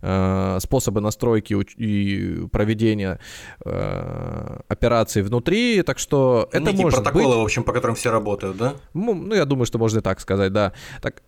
[0.02, 3.18] э, способы настройки и проведения
[3.64, 7.36] э, операций внутри, так что это Некие может протоколы, быть.
[7.36, 8.74] в общем, по которым все работают, да?
[8.94, 10.72] Ну, я думаю, что можно и так сказать, да.
[11.02, 11.22] Так,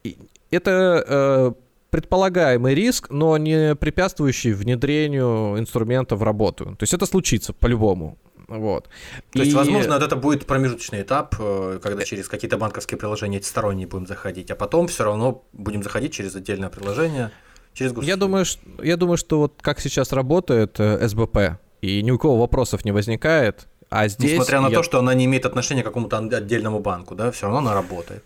[0.50, 1.52] это э,
[1.96, 6.64] предполагаемый риск, но не препятствующий внедрению инструмента в работу.
[6.66, 8.18] То есть это случится по-любому.
[8.48, 8.90] Вот.
[9.32, 13.46] То есть, И- возможно, это будет промежуточный этап, э, когда через какие-то банковские приложения эти
[13.46, 17.30] сторонние будем заходить, а потом все равно будем заходить через отдельное приложение,
[17.72, 18.10] через госуслуги.
[18.10, 22.18] Я думаю, что, я думаю, что вот как сейчас работает э, СБП, и ни у
[22.18, 24.32] кого вопросов не возникает, а здесь...
[24.32, 27.46] Несмотря на я- то, что она не имеет отношения к какому-то отдельному банку, да, все
[27.46, 28.22] равно она работает.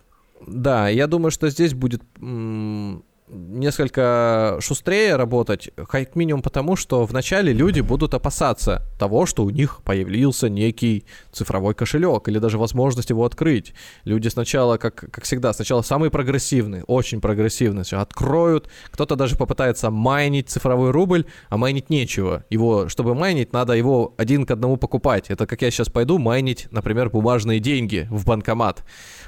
[0.47, 7.53] Да, я думаю, что здесь будет м, несколько шустрее работать, как минимум потому, что вначале
[7.53, 13.25] люди будут опасаться того, что у них появился некий цифровой кошелек или даже возможность его
[13.25, 13.73] открыть.
[14.05, 20.49] Люди сначала, как, как всегда, сначала самые прогрессивные, очень прогрессивные, откроют, кто-то даже попытается майнить
[20.49, 22.45] цифровой рубль, а майнить нечего.
[22.51, 25.31] Его, чтобы майнить, надо его один к одному покупать.
[25.31, 28.85] Это как я сейчас пойду майнить, например, бумажные деньги в банкомат.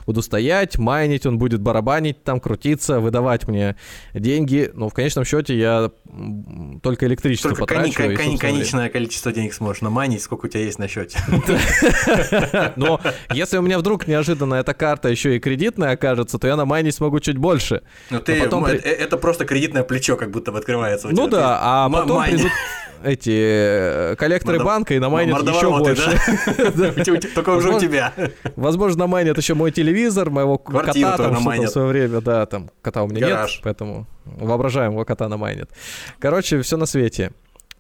[0.07, 3.77] Буду стоять, майнить, он будет барабанить, там крутиться, выдавать мне
[4.15, 4.71] деньги.
[4.75, 5.91] Но в конечном счете я
[6.83, 7.95] только электричество только потрачу.
[7.95, 11.19] Кон- кон- конечное количество денег сможешь наманить, сколько у тебя есть на счете.
[12.77, 13.01] Но
[13.33, 17.21] если у меня вдруг неожиданно эта карта еще и кредитная окажется, то я наманить смогу
[17.21, 17.83] чуть больше.
[18.11, 21.09] Ну ты, э, это просто кредитное плечо как будто бы открывается.
[21.11, 22.51] Ну да, а потом придут
[23.05, 24.71] эти э, коллекторы Мордо...
[24.71, 27.29] банка и намайнят еще больше.
[27.35, 28.13] Только уже у тебя.
[28.57, 32.21] Возможно, намайнят еще мой телевизор, моего кота там что-то в свое время.
[32.21, 35.71] Да, там кота у меня нет, поэтому воображаемого кота намайнят.
[36.19, 37.33] Короче, все на свете.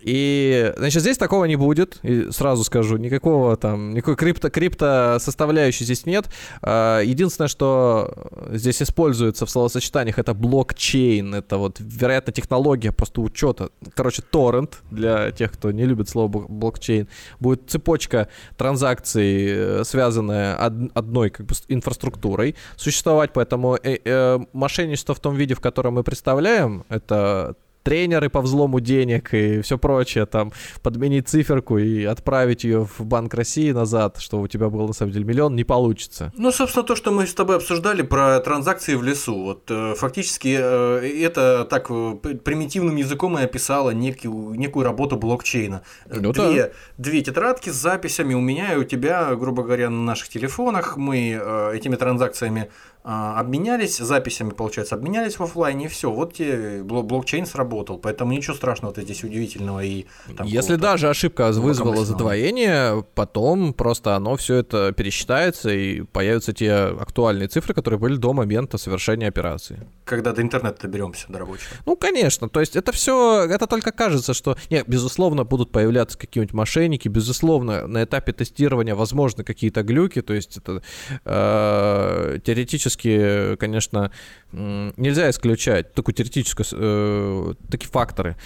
[0.04, 5.84] И, значит, здесь такого не будет, и сразу скажу, никакого там, никакой крипто, крипто составляющей
[5.84, 6.26] здесь нет.
[6.60, 8.12] А, единственное, что
[8.50, 13.70] здесь используется в словосочетаниях, это блокчейн, это вот, вероятно, технология просто учета.
[13.94, 21.30] Короче, торрент, для тех, кто не любит слово блокчейн, будет цепочка транзакций, э, связанная одной
[21.30, 26.84] как бы инфраструктурой, существовать, поэтому э, э, мошенничество в том виде, в котором мы представляем,
[26.88, 33.04] это тренеры по взлому денег и все прочее, там, подменить циферку и отправить ее в
[33.04, 36.32] Банк России назад, что у тебя был на самом деле миллион, не получится.
[36.36, 40.56] Ну, собственно, то, что мы с тобой обсуждали про транзакции в лесу, вот э, фактически
[40.58, 42.14] э, это так э,
[42.44, 45.82] примитивным языком и описало некую, некую работу блокчейна.
[46.06, 46.70] Ну, две, да.
[46.98, 51.40] две тетрадки с записями у меня и у тебя, грубо говоря, на наших телефонах, мы
[51.74, 52.70] этими транзакциями
[53.04, 58.94] обменялись записями, получается, обменялись в офлайне, и все, вот тебе блокчейн сработал, поэтому ничего страшного
[59.00, 65.70] здесь удивительного и там, Если даже ошибка вызвала задвоение, потом просто оно все это пересчитается
[65.70, 69.86] и появятся те актуальные цифры, которые были до момента совершения операции.
[70.04, 71.70] Когда до интернета доберемся, до рабочего.
[71.86, 76.54] Ну, конечно, то есть это все, это только кажется, что, не, безусловно, будут появляться какие-нибудь
[76.54, 80.82] мошенники, безусловно, на этапе тестирования возможны какие-то глюки, то есть это
[81.24, 84.10] э, теоретически теоретически, конечно,
[84.52, 88.36] нельзя исключать такую теоретическую, э, такие факторы.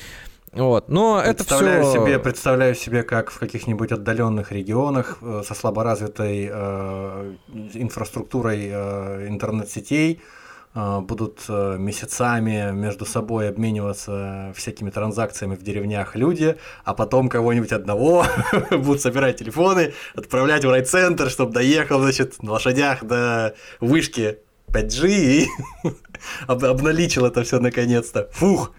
[0.53, 0.89] Вот.
[0.89, 2.01] Но представляю это все...
[2.01, 7.35] себе, представляю себе, как в каких-нибудь отдаленных регионах э, со слаборазвитой э,
[7.75, 10.36] инфраструктурой э, интернет-сетей э,
[10.77, 18.27] будут э, месяцами между собой обмениваться всякими транзакциями в деревнях люди, а потом кого-нибудь одного
[18.71, 25.47] будут собирать телефоны, отправлять в райцентр, чтобы доехал, значит, на лошадях до вышки 5G и
[26.47, 28.29] обналичил это все наконец-то.
[28.33, 28.73] Фух!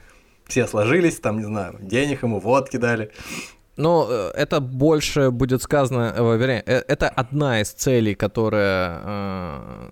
[0.46, 3.12] Все сложились, там, не знаю, денег ему, водки дали.
[3.76, 9.90] Ну, э, это больше будет сказано, э, вернее, это одна из целей, которая э,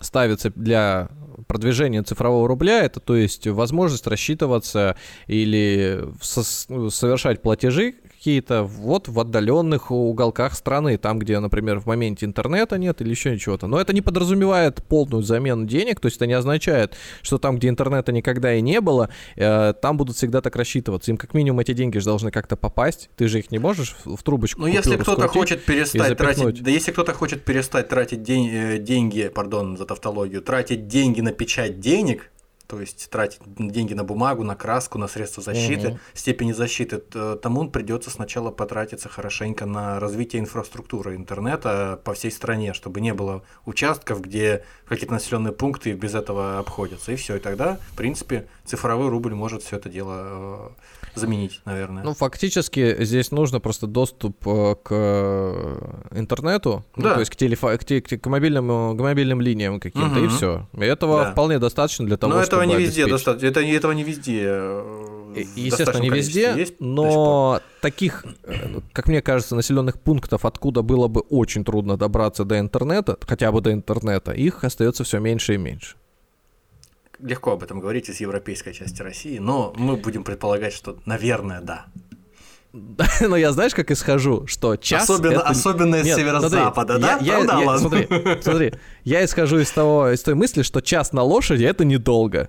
[0.00, 1.08] ставится для
[1.46, 6.42] продвижения цифрового рубля, это то есть возможность рассчитываться или со-
[6.90, 13.00] совершать платежи какие-то вот в отдаленных уголках страны, там, где, например, в моменте интернета нет
[13.00, 13.66] или еще чего-то.
[13.66, 17.68] Но это не подразумевает полную замену денег, то есть это не означает, что там, где
[17.68, 21.10] интернета никогда и не было, э, там будут всегда так рассчитываться.
[21.10, 23.10] Им как минимум эти деньги же должны как-то попасть.
[23.16, 24.60] Ты же их не можешь в, в трубочку.
[24.60, 29.32] Ну, если кто-то хочет перестать тратить, да, если кто-то хочет перестать тратить день, э, деньги,
[29.34, 32.30] пардон за тавтологию, тратить деньги на печать денег,
[32.66, 35.98] то есть тратить деньги на бумагу, на краску, на средства защиты, угу.
[36.14, 43.00] степени защиты, тому придется сначала потратиться хорошенько на развитие инфраструктуры интернета по всей стране, чтобы
[43.00, 47.12] не было участков, где какие-то населенные пункты без этого обходятся.
[47.12, 47.36] И все.
[47.36, 50.74] И тогда, в принципе, цифровой рубль может все это дело
[51.14, 52.02] э, заменить, наверное.
[52.02, 57.08] Ну, фактически здесь нужно просто доступ э, к э, интернету, ну, да.
[57.10, 60.24] ну, то есть к, телефо- к, к, мобильным, к мобильным линиям каким-то, угу.
[60.24, 60.68] и все.
[60.74, 61.32] И этого да.
[61.32, 63.46] вполне достаточно для того, но чтобы этого не везде достаточно.
[63.46, 64.42] Это, этого не везде.
[65.56, 68.24] Естественно, не везде, есть но таких,
[68.92, 73.60] как мне кажется, населенных пунктов, откуда было бы очень трудно добраться до интернета, хотя бы
[73.60, 75.96] до интернета, их остается все меньше и меньше
[77.22, 81.86] легко об этом говорить из европейской части России, но мы будем предполагать, что, наверное, да.
[83.20, 85.04] Но я знаешь, как исхожу, что час...
[85.04, 85.42] Особенно, это...
[85.42, 87.18] особенно из северо-запада, да?
[87.20, 88.08] Я, я, я, смотри,
[88.40, 88.74] смотри,
[89.04, 92.48] я исхожу из, того, из той мысли, что час на лошади— это недолго.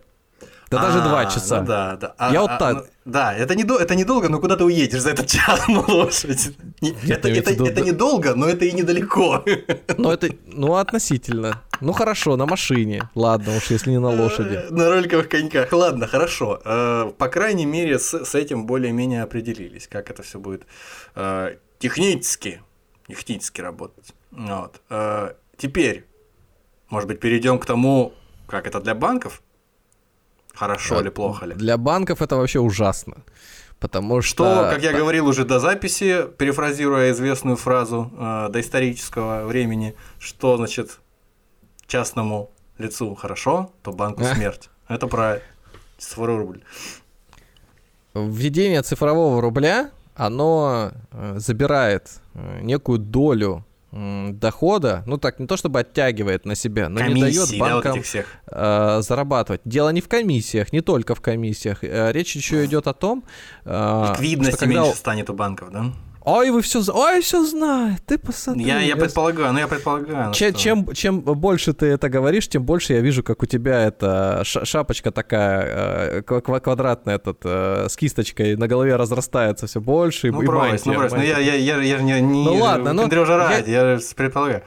[0.78, 1.62] Да даже два а, часа.
[1.62, 2.16] Ну да, да.
[2.18, 2.76] А, я вот а, так.
[2.76, 6.52] Ну, да, это, не, это недолго, но куда ты уедешь за этот час на лошадь?
[6.82, 9.44] Это, это, это, это недолго, но это и недалеко.
[9.98, 11.62] Ну, это, ну, относительно.
[11.82, 13.10] Ну хорошо, на машине.
[13.14, 14.56] Ладно уж, если не на лошади.
[14.56, 15.72] Э, на роликовых коньках.
[15.74, 16.62] Ладно, хорошо.
[16.64, 20.66] Э, по крайней мере, с, с этим более-менее определились, как это все будет
[21.16, 22.62] э, технически,
[23.08, 24.14] технически работать.
[24.32, 24.82] Вот.
[25.58, 26.06] Теперь,
[26.90, 28.14] может быть, перейдем к тому,
[28.48, 29.43] как это для банков?
[30.54, 31.56] Хорошо или плохо ли?
[31.56, 33.24] Для банков это вообще ужасно.
[33.80, 34.46] Потому что...
[34.46, 41.00] Что, как я говорил уже до записи, перефразируя известную фразу э, доисторического времени, что значит
[41.88, 44.70] частному лицу хорошо, то банку смерть.
[44.88, 45.40] Это про
[45.98, 46.64] цифровой рубль.
[48.14, 55.82] Введение цифрового рубля, оно э, забирает э, некую долю дохода, ну так, не то чтобы
[55.82, 58.26] оттягивает на себя, но Комиссии, не дает банкам да, вот всех.
[58.48, 59.62] Э, зарабатывать.
[59.66, 61.84] Дело не в комиссиях, не только в комиссиях.
[61.84, 63.24] Э, речь еще идет о том,
[63.66, 64.82] э, Ликвидности что когда...
[64.82, 65.94] меньше станет у банков, да?
[66.26, 68.64] Ой, вы все, ой, все знает, ты посмотри.
[68.64, 70.34] Я, я предполагаю, ну я предполагаю.
[70.34, 70.60] Чем, что...
[70.60, 75.12] чем, чем больше ты это говоришь, тем больше я вижу, как у тебя эта шапочка
[75.12, 81.00] такая квадратная, этот, с кисточкой на голове разрастается все больше ну, и брось, мантия, ну
[81.00, 84.64] брось, ну я, я, я, я, я не ну, ладно, ну, ради, я, я предполагаю.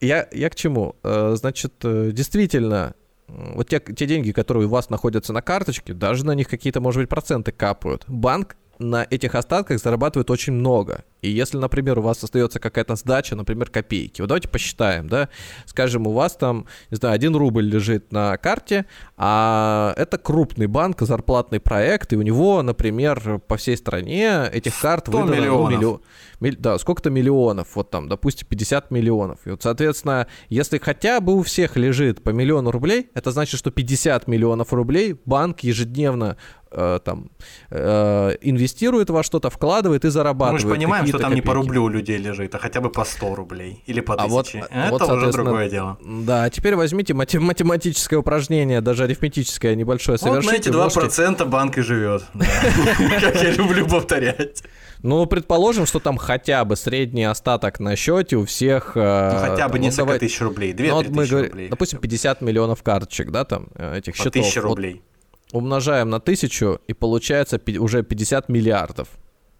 [0.00, 0.96] Я, я к чему?
[1.02, 2.94] Значит, действительно,
[3.28, 7.02] вот те, те деньги, которые у вас находятся на карточке, даже на них какие-то, может
[7.02, 8.04] быть, проценты капают.
[8.06, 11.04] Банк на этих остатках зарабатывает очень много.
[11.22, 15.28] И если, например, у вас остается какая-то сдача, например, копейки, вот давайте посчитаем, да,
[15.64, 21.00] скажем, у вас там, не знаю, один рубль лежит на карте, а это крупный банк,
[21.00, 25.34] зарплатный проект, и у него, например, по всей стране этих карт выдано...
[25.34, 25.70] Миллионов.
[25.70, 26.00] Ну, миллион, милли,
[26.52, 29.38] да, сколько-то миллионов, вот там, допустим, 50 миллионов.
[29.46, 33.70] И вот, соответственно, если хотя бы у всех лежит по миллиону рублей, это значит, что
[33.70, 36.36] 50 миллионов рублей банк ежедневно
[36.70, 37.30] э, там
[37.70, 40.64] э, инвестирует во что-то, вкладывает и зарабатывает.
[40.64, 41.44] Мы же понимаем, что там копейки.
[41.44, 44.28] не по рублю у людей лежит, а хотя бы по 100 рублей или по 1000.
[44.70, 45.98] А вот, Это вот, уже другое дело.
[46.04, 50.70] Да, теперь возьмите математическое упражнение, даже арифметическое небольшое, совершите.
[50.72, 51.44] Вот на эти 2% можете...
[51.44, 52.24] банк и живет.
[52.34, 54.62] Как я люблю повторять.
[55.04, 58.92] Ну, предположим, что там хотя бы средний остаток на счете у всех...
[58.96, 60.18] Э, ну, хотя бы несколько давай...
[60.18, 61.68] тысяч рублей, 2 ну, вот мы говорим, рублей.
[61.68, 64.32] Допустим, 50 миллионов карточек, да, там, э, этих По счетов.
[64.32, 64.94] Тысяча рублей.
[64.94, 65.04] Вот
[65.54, 69.08] умножаем на тысячу, и получается уже 50 миллиардов.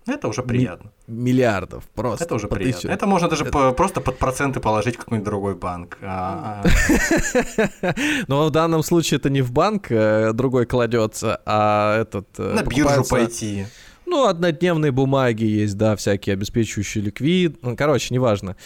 [0.07, 0.91] Это уже приятно.
[1.07, 2.25] Миллиардов просто.
[2.25, 2.73] Это уже приятно.
[2.73, 2.89] Тысячу.
[2.89, 3.53] Это можно даже это...
[3.53, 5.97] по, просто под проценты положить в какой-нибудь другой банк.
[6.03, 7.95] А, а.
[8.29, 12.39] Но в данном случае это не в банк э, другой кладется, а этот...
[12.39, 13.67] На биржу пойти.
[14.07, 17.59] Ну, однодневные бумаги есть, да, всякие обеспечивающие ликвид.
[17.63, 18.57] Ну, короче, неважно.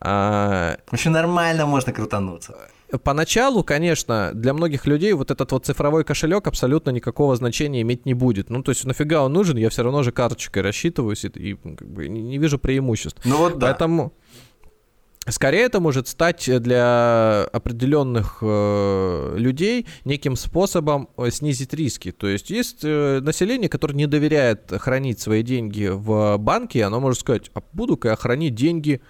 [0.00, 0.78] А...
[0.90, 2.56] Очень нормально можно крутануться.
[3.02, 8.14] Поначалу, конечно, для многих людей вот этот вот цифровой кошелек абсолютно никакого значения иметь не
[8.14, 8.48] будет.
[8.48, 11.86] Ну, то есть нафига он нужен, я все равно же карточкой рассчитываюсь и, и как
[11.86, 13.20] бы, не вижу преимуществ.
[13.26, 13.66] Ну вот да.
[13.66, 14.14] Поэтому...
[15.30, 22.12] Скорее это может стать для определенных э, людей неким способом э, снизить риски.
[22.12, 27.20] То есть есть э, население, которое не доверяет хранить свои деньги в банке, оно может
[27.20, 29.00] сказать, а буду-ка я хранить деньги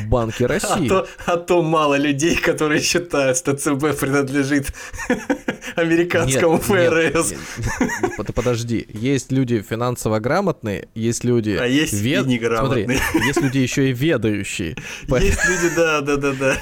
[0.00, 0.72] в Банке России.
[0.82, 4.72] А то, а то мало людей, которые считают, что ЦБ принадлежит
[5.76, 7.30] американскому нет, ФРС.
[7.30, 7.40] Нет,
[7.80, 11.56] нет, нет, подожди, есть люди финансово грамотные, есть люди...
[11.60, 12.26] А есть вед...
[12.26, 12.98] и неграмотные.
[12.98, 14.76] Смотри, есть люди еще и ведающие.
[15.22, 16.56] Есть люди, да, да, да, да.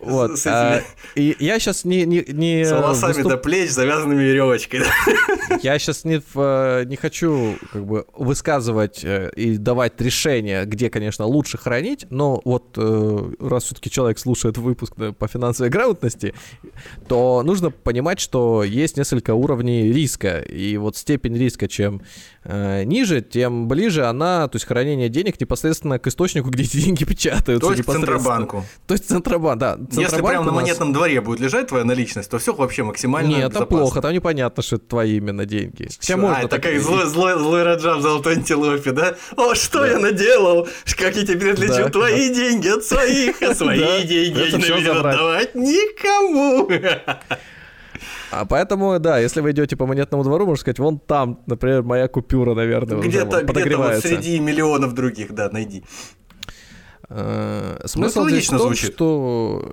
[0.00, 0.38] Вот.
[0.46, 0.82] А,
[1.14, 3.32] и я сейчас не, не, не С волосами выступ...
[3.32, 4.82] до плеч, завязанными веревочкой.
[5.62, 11.24] Я сейчас не, э, не хочу как бы высказывать э, и давать решение, где, конечно,
[11.24, 16.34] лучше хранить, но вот э, раз все-таки человек слушает выпуск по финансовой грамотности,
[17.08, 20.38] то нужно понимать, что есть несколько уровней риска.
[20.38, 22.02] И вот степень риска, чем
[22.44, 27.66] ниже, тем ближе она, то есть хранение денег непосредственно к источнику, где эти деньги печатаются.
[27.66, 27.86] То есть к
[28.18, 28.64] Центробанку.
[28.86, 29.76] То есть Центробанк, да.
[29.76, 33.50] Центробанк Если прямо на монетном дворе будет лежать твоя наличность, то все вообще максимально Нет,
[33.50, 35.88] это плохо, там непонятно, что это твои именно деньги.
[35.98, 39.16] Все, можно а, такая злой, злой, злой Раджа в золотой антилопе, да?
[39.36, 39.88] О, что да.
[39.88, 40.68] я наделал?
[40.96, 41.88] Как я теперь отличу да.
[41.90, 46.68] твои деньги от своих, а свои деньги я не намерен отдавать никому.
[48.30, 52.08] А поэтому, да, если вы идете по монетному двору, можно сказать, вон там, например, моя
[52.08, 55.84] купюра, наверное, где-то, где-то вот среди миллионов других, да, найди.
[57.10, 58.92] Э, смысл ну, здесь в том, звучит.
[58.92, 59.64] что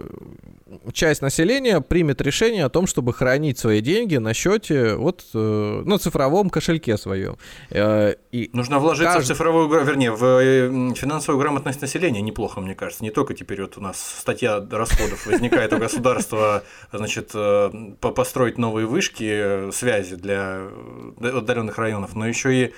[0.94, 6.50] часть населения примет решение о том, чтобы хранить свои деньги на счете, вот, на цифровом
[6.50, 7.38] кошельке своем.
[7.72, 9.26] Э, и Нужно вложиться кажд...
[9.26, 13.04] в цифровую, вернее, в финансовую грамотность населения, неплохо, мне кажется.
[13.04, 17.34] Не только теперь вот у нас статья расходов возникает у государства, значит,
[18.00, 20.68] построить новые вышки связи для
[21.20, 22.74] отдаленных районов, но еще и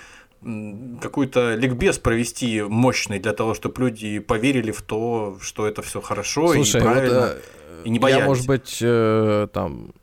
[1.01, 6.53] какой-то ликбез провести мощный для того, чтобы люди поверили в то, что это все хорошо
[6.53, 8.21] Слушай, и правильно, вот, э, и не боялись.
[8.21, 9.93] Я, может быть, э, там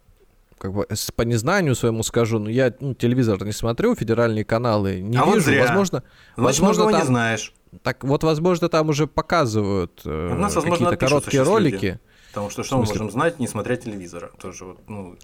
[0.59, 5.17] как бы по незнанию своему скажу, но я ну, телевизор не смотрю, федеральные каналы не
[5.17, 5.35] а вижу.
[5.35, 5.63] Вот зря.
[5.67, 6.03] Возможно,
[6.37, 7.01] Значит, возможно, там...
[7.01, 7.53] не знаешь.
[7.83, 11.75] Так вот, возможно, там уже показывают э, какие-то короткие ролики.
[11.75, 12.01] Люди.
[12.29, 14.31] Потому что что мы можем знать, не смотря телевизора?
[14.41, 15.17] Тоже вот, ну...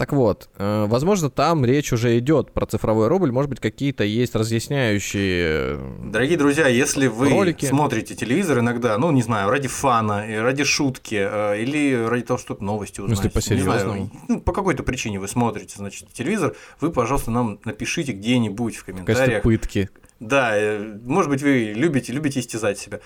[0.00, 4.34] Так вот, э, возможно, там речь уже идет про цифровой рубль, может быть, какие-то есть
[4.34, 5.76] разъясняющие.
[5.76, 7.66] Э, Дорогие друзья, если вы ролики.
[7.66, 12.64] смотрите телевизор иногда, ну, не знаю, ради фана, ради шутки, э, или ради того, чтобы
[12.64, 13.18] новости узнать.
[13.18, 14.10] Если по-серьезному.
[14.26, 19.40] Ну, по какой-то причине вы смотрите, значит, телевизор, вы, пожалуйста, нам напишите где-нибудь в комментариях.
[19.40, 19.90] В пытки.
[20.20, 23.00] Да, э, может быть, вы любите, любите истязать себя.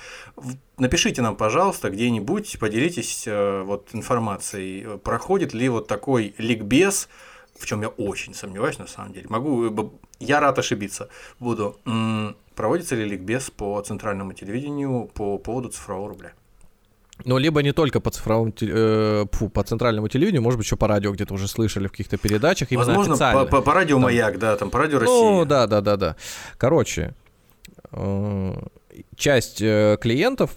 [0.79, 7.09] Напишите нам, пожалуйста, где-нибудь, поделитесь э, вот информацией, проходит ли вот такой ликбез,
[7.57, 9.27] в чем я очень сомневаюсь на самом деле.
[9.29, 11.09] Могу, э, я рад ошибиться.
[11.39, 11.79] Буду.
[12.57, 16.33] Проводится ли ликбез по центральному телевидению по поводу цифрового рубля?
[17.25, 20.89] Ну, либо не только по цифровому, э, фу, по центральному телевидению, может быть, еще по
[20.89, 22.71] радио где-то уже слышали в каких-то передачах.
[22.73, 25.15] Возможно, по, по, по радио там, «Маяк», да, там по радио «Россия».
[25.15, 26.17] Ну, да, да, да, да.
[26.59, 27.15] Короче,
[27.93, 28.55] э,
[29.17, 30.51] часть э, клиентов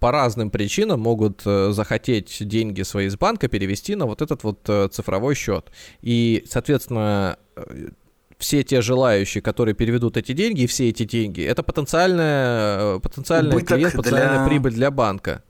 [0.00, 4.60] по разным причинам могут э, захотеть деньги свои из банка перевести на вот этот вот
[4.68, 5.70] э, цифровой счет.
[6.02, 7.88] И, соответственно, э,
[8.36, 13.94] все те желающие, которые переведут эти деньги, и все эти деньги, это потенциальная, потенциальная клиент,
[13.94, 14.46] потенциальная для...
[14.46, 15.42] прибыль для банка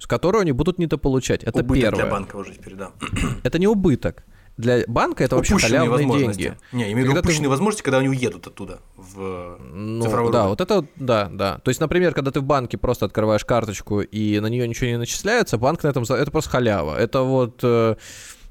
[0.00, 1.44] с которого они будут недополучать.
[1.44, 2.02] Это убыток первое.
[2.02, 2.90] для банка уже теперь, да.
[3.44, 4.24] Это не убыток.
[4.56, 6.54] Для банка это вообще халявные деньги.
[6.72, 7.48] Не, имею в виду упущенные ты...
[7.48, 10.50] возможности, когда они уедут оттуда в ну, цифровой Да, рубль.
[10.50, 11.58] вот это, да, да.
[11.64, 14.98] То есть, например, когда ты в банке просто открываешь карточку и на нее ничего не
[14.98, 16.02] начисляется, банк на этом...
[16.02, 16.94] Это просто халява.
[16.98, 17.64] Это вот...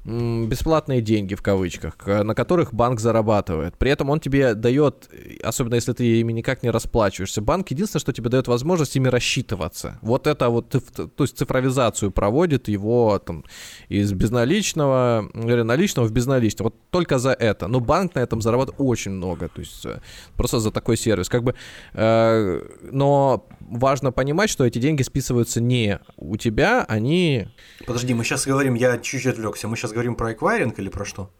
[0.04, 3.76] Бесплатные деньги в кавычках, на которых банк зарабатывает.
[3.76, 5.10] При этом он тебе дает,
[5.42, 9.98] особенно если ты ими никак не расплачиваешься, банк единственное, что тебе дает возможность ими рассчитываться.
[10.00, 13.44] Вот это вот, то есть цифровизацию проводит его там
[13.88, 16.68] из безналичного, или наличного в безналичного.
[16.68, 17.68] Вот только за это.
[17.68, 20.00] Но банк на этом зарабатывает очень много, то есть э,
[20.34, 21.28] просто за такой сервис.
[21.28, 21.54] Как бы,
[21.92, 27.48] э, но важно понимать, что эти деньги списываются не у тебя, они...
[27.86, 31.04] Подожди, мы сейчас говорим, я чуть-чуть отвлекся, мы сейчас сейчас говорим про эквайринг или про
[31.04, 31.30] что?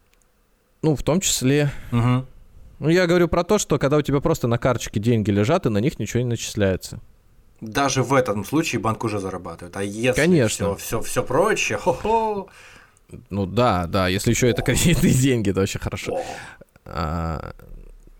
[0.81, 1.71] Ну, в том числе.
[1.91, 2.25] Угу.
[2.79, 5.69] Ну, я говорю про то, что когда у тебя просто на карточке деньги лежат, и
[5.69, 6.99] на них ничего не начисляется.
[7.61, 9.77] Даже в этом случае банк уже зарабатывает.
[9.77, 10.75] А если Конечно.
[10.75, 12.47] все, все, все прочее, хо-хо.
[13.29, 16.19] Ну да, да, если еще это кредитные деньги, то очень хорошо.
[16.85, 17.53] А,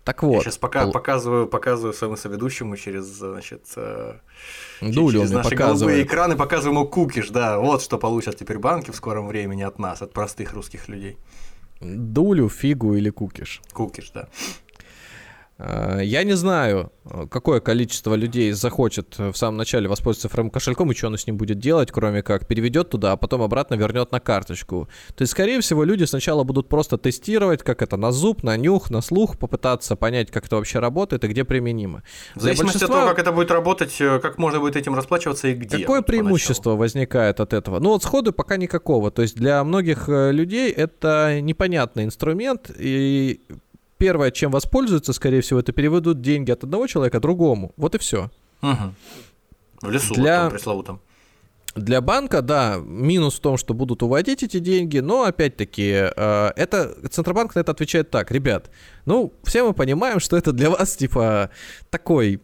[0.04, 0.34] так вот.
[0.34, 0.92] Я сейчас пока пол...
[0.92, 4.14] показываю, показываю своему соведущему через, значит, э,
[4.80, 5.78] Дулю через наши показывает.
[5.78, 9.78] голубые экраны, показываю ему кукиш, да, вот что получат теперь банки в скором времени от
[9.78, 11.16] нас, от простых русских людей.
[11.80, 13.60] Дулю, фигу или кукиш?
[13.72, 14.28] Кукиш, да.
[15.62, 16.92] Э, я не знаю,
[17.30, 21.36] какое количество людей захочет в самом начале воспользоваться цифровым кошельком и что оно с ним
[21.36, 24.88] будет делать, кроме как переведет туда, а потом обратно вернет на карточку.
[25.14, 28.90] То есть, скорее всего, люди сначала будут просто тестировать, как это на зуб, на нюх,
[28.90, 32.02] на слух, попытаться понять, как это вообще работает и где применимо.
[32.34, 32.96] В зависимости большинства...
[32.96, 35.78] от того, как это будет работать, э, как можно будет этим расплачиваться и где.
[35.78, 36.78] Какое преимущество поначалу?
[36.78, 37.78] возникает от этого?
[37.78, 39.10] Ну вот сходу пока никакого.
[39.10, 43.40] То есть для многих э, людей это непонятный инструмент, и
[44.02, 47.72] первое, чем воспользуются, скорее всего, это переведут деньги от одного человека другому.
[47.76, 48.32] Вот и все.
[48.60, 48.94] Угу.
[49.82, 50.44] В лесу, Для...
[50.44, 51.00] вот пресловутом.
[51.76, 57.08] Для банка, да, минус в том, что будут уводить эти деньги, но опять-таки, э, это
[57.08, 58.70] Центробанк на это отвечает так, ребят,
[59.06, 61.50] ну, все мы понимаем, что это для вас, типа,
[61.88, 62.42] такой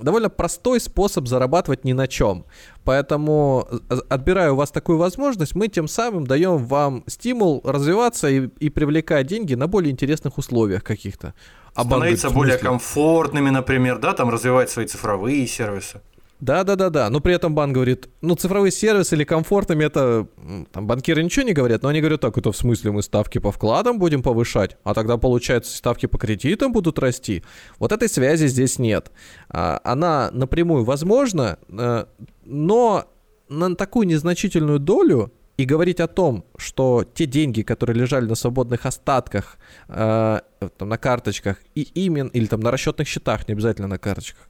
[0.00, 2.44] довольно простой способ зарабатывать ни на чем.
[2.84, 8.48] Поэтому, э, отбирая у вас такую возможность, мы тем самым даем вам стимул развиваться и,
[8.60, 11.34] и привлекать деньги на более интересных условиях каких-то.
[11.74, 16.00] А Становиться более комфортными, например, да, там развивать свои цифровые сервисы.
[16.40, 17.10] Да, да, да, да.
[17.10, 20.28] Но при этом банк говорит, ну, цифровые сервисы или комфортными это.
[20.72, 23.50] Там банкиры ничего не говорят, но они говорят, так, это в смысле мы ставки по
[23.50, 27.42] вкладам будем повышать, а тогда, получается, ставки по кредитам будут расти.
[27.78, 29.10] Вот этой связи здесь нет.
[29.48, 32.04] А, она напрямую возможна, э,
[32.44, 33.04] но
[33.48, 38.86] на такую незначительную долю и говорить о том, что те деньги, которые лежали на свободных
[38.86, 40.40] остатках, э,
[40.78, 44.48] там, на карточках, и именно, или там на расчетных счетах, не обязательно на карточках,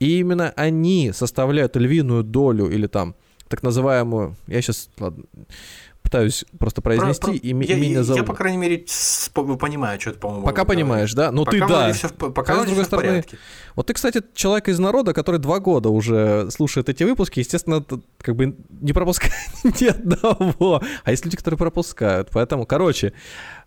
[0.00, 3.14] и именно они составляют львиную долю или там
[3.48, 5.24] так называемую, я сейчас, ладно,
[6.08, 8.22] пытаюсь просто произнести про, про, и, я, меня зовут.
[8.22, 8.86] Я, по крайней мере,
[9.34, 10.46] понимаю, что это, по-моему.
[10.46, 11.30] Пока понимаешь, да?
[11.30, 11.92] Ну ты да.
[11.92, 13.08] Все, пока с другой стороны.
[13.08, 13.38] Порядке.
[13.76, 17.84] Вот ты, кстати, человек из народа, который два года уже слушает эти выпуски, естественно,
[18.20, 19.34] как бы не пропускает
[19.80, 20.82] ни одного.
[21.04, 22.30] А есть люди, которые пропускают.
[22.32, 23.12] Поэтому, короче,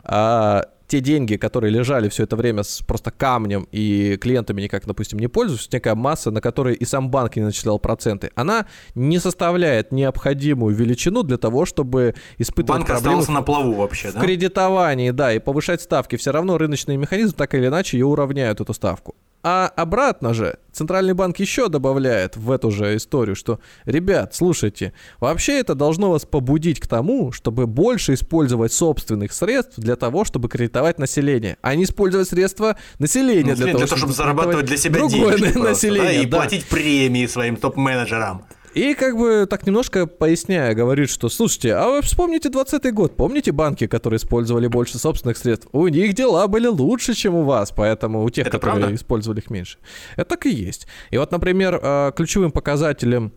[0.03, 5.19] а, те деньги, которые лежали все это время с просто камнем и клиентами никак, допустим,
[5.19, 9.93] не пользуются, некая масса, на которой и сам банк не начислял проценты, она не составляет
[9.93, 14.19] необходимую величину для того, чтобы испытывать Банк проблемы остался на плаву вообще, в да?
[14.19, 16.17] кредитовании, да, и повышать ставки.
[16.17, 19.15] Все равно рыночные механизмы так или иначе ее уравняют, эту ставку.
[19.43, 25.59] А обратно же, Центральный банк еще добавляет в эту же историю, что, ребят, слушайте, вообще
[25.59, 30.99] это должно вас побудить к тому, чтобы больше использовать собственных средств для того, чтобы кредитовать
[30.99, 34.99] население, а не использовать средства населения Ну, для, для того, того, чтобы зарабатывать для себя
[34.99, 35.53] другое деньги.
[35.53, 36.37] просто, население, да, и да.
[36.37, 38.45] платить премии своим топ-менеджерам.
[38.73, 43.51] И как бы так немножко поясняя, говорит, что, слушайте, а вы вспомните 20 год, помните
[43.51, 45.67] банки, которые использовали больше собственных средств?
[45.73, 48.95] У них дела были лучше, чем у вас, поэтому у тех, Это которые правда?
[48.95, 49.77] использовали их меньше.
[50.15, 50.87] Это так и есть.
[51.09, 53.33] И вот, например, э, ключевым показателем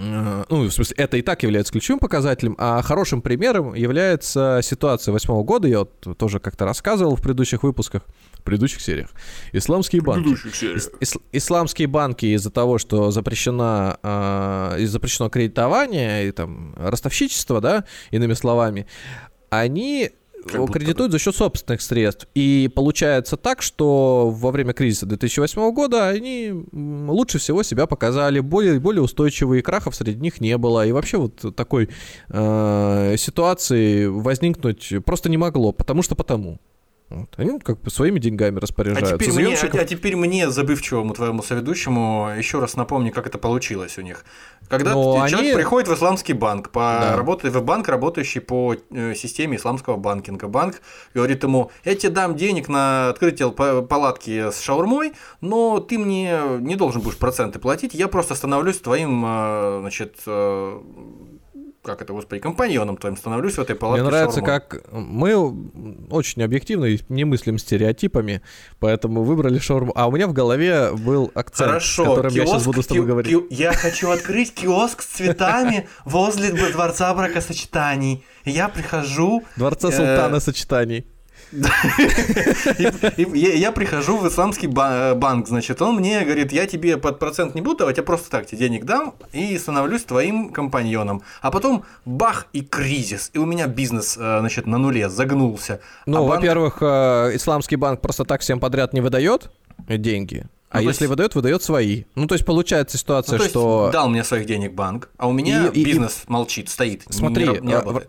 [0.00, 5.42] ну, в смысле, это и так является ключевым показателем, а хорошим примером является ситуация восьмого
[5.42, 8.02] года, я вот тоже как-то рассказывал в предыдущих выпусках,
[8.34, 9.10] в предыдущих сериях.
[9.52, 10.28] Исламские банки.
[10.28, 17.60] Ис- ис- исламские банки из-за того, что запрещено, э, и запрещено кредитование и там ростовщичество,
[17.60, 18.86] да, иными словами,
[19.50, 20.12] они
[20.46, 22.26] Как кредитуют за счет собственных средств.
[22.34, 28.80] И получается так, что во время кризиса 2008 года они лучше всего себя показали, более,
[28.80, 30.86] более устойчивые, крахов среди них не было.
[30.86, 31.88] И вообще вот такой
[32.28, 36.58] э, ситуации возникнуть просто не могло, потому что потому.
[37.10, 37.28] Вот.
[37.38, 39.16] Они как бы своими деньгами А распоряжаются.
[39.18, 43.98] теперь, мне, Заемщиков- а теперь мне, забывчивому твоему соведущему, еще раз напомни, как это получилось
[43.98, 44.24] у них.
[44.68, 47.16] Когда Но человек они- приходит в исламский банк, по, Да.
[47.16, 50.46] работает в банк, работающий по э, системе исламского банкинга.
[50.46, 50.80] Банк
[51.12, 56.38] говорит ему, я тебе дам денег на открытие па- палатки с шаурмой, но ты мне
[56.60, 60.80] не должен будешь проценты платить, я просто становлюсь твоим, э, значит, э,
[61.82, 64.60] как это, господи, компаньоном твоим становлюсь в этой палатке Мне нравится, шаурмой.
[64.60, 68.42] как мы очень объективно и не мыслим стереотипами,
[68.80, 69.92] поэтому выбрали шаурму.
[69.94, 73.02] А у меня в голове был акцент, Хорошо, которым я сейчас киоск, буду с тобой
[73.04, 73.48] ки- говорить.
[73.48, 78.24] ки- Я хочу открыть киоск с цветами возле дворца бракосочетаний.
[78.44, 81.06] Я прихожу, Дворца э, султана сочетаний.
[83.16, 87.60] Я, прихожу в исламский ба- банк, значит, он мне говорит, я тебе под процент не
[87.60, 91.22] буду давать, я просто так тебе денег дам и становлюсь твоим компаньоном.
[91.42, 95.80] А потом бах и кризис, и у меня бизнес, э, значит, на нуле загнулся.
[96.06, 99.50] Ну, А во-первых, э, исламский банк просто так всем подряд не выдает
[99.88, 100.46] деньги.
[100.72, 102.04] А Ну, если есть- выдает, выдает свои.
[102.14, 105.26] Ну, то есть получается ну, ситуация, то есть что дал мне своих денег банк, а
[105.26, 108.08] у меня И- и- и- бизнес молчит, стоит, Смотри, не, не э, работает.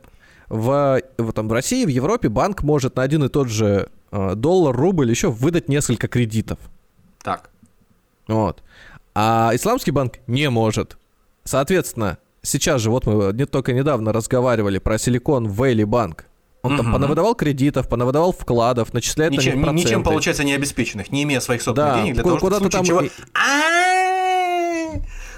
[0.52, 4.36] В, в, там, в России, в Европе банк может на один и тот же э,
[4.36, 6.60] доллар, рубль еще выдать несколько кредитов.
[7.24, 7.49] Так.
[8.28, 8.62] Вот.
[9.16, 10.97] А исламский банк не может.
[11.45, 16.22] Соответственно, сейчас же, вот мы не только недавно разговаривали про Silicon Valley Bank.
[16.64, 16.93] Он там Мгм.
[16.93, 19.88] понавыдавал кредитов, понавыдавал вкладов, начисляет на Ничем, них ни- проценты.
[19.88, 22.72] ничем, получается, не обеспеченных, не имея своих собственных Да, денег для того, чтобы в случае
[22.72, 23.02] там чего...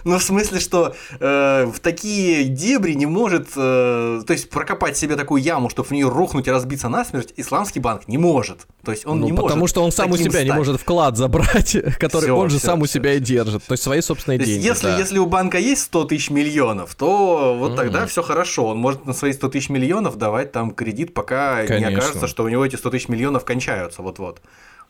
[0.04, 5.16] Ну, в смысле, что э, в такие дебри не может, э, то есть прокопать себе
[5.16, 8.68] такую яму, чтобы в нее рухнуть и разбиться насмерть, исламский банк не может.
[8.84, 9.70] То есть он Ну, не потому может.
[9.74, 10.58] что он сам у себя не стать.
[10.58, 13.64] может вклад забрать, который Всё, он же всё, сам у всё, себя и держит.
[13.64, 14.66] То есть свои собственные То есть, деньги.
[14.68, 14.98] если, да.
[14.98, 17.78] если у банка есть 100 тысяч миллионов, то вот Мгм.
[17.78, 18.66] тогда все хорошо.
[18.68, 21.98] Он может на свои 100 тысяч миллионов давать там кредит, пока не Конечно.
[22.00, 24.02] окажется, что у него эти 100 тысяч миллионов кончаются.
[24.02, 24.42] Вот-вот.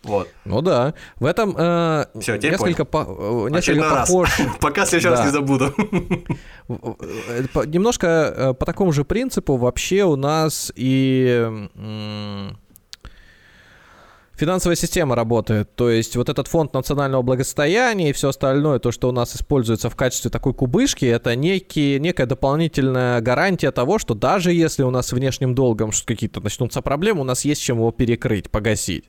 [0.03, 0.27] Вот.
[0.45, 0.93] Ну да.
[1.19, 4.09] В этом э, Всё, несколько, по- э, несколько Очередной раз.
[4.09, 4.29] похож.
[4.59, 5.25] Пока в следующий раз Да.
[5.25, 5.73] не забуду.
[6.69, 11.49] Э, Немножко э, по такому же принципу вообще у нас и
[14.35, 15.75] финансовая система работает.
[15.75, 19.89] То есть вот этот фонд национального благосостояния и все остальное, то, что у нас используется
[19.89, 25.07] в качестве такой кубышки, это некие, некая дополнительная гарантия того, что даже если у нас
[25.07, 29.05] с внешним долгом какие-то начнутся проблемы, у нас есть чем его перекрыть, погасить.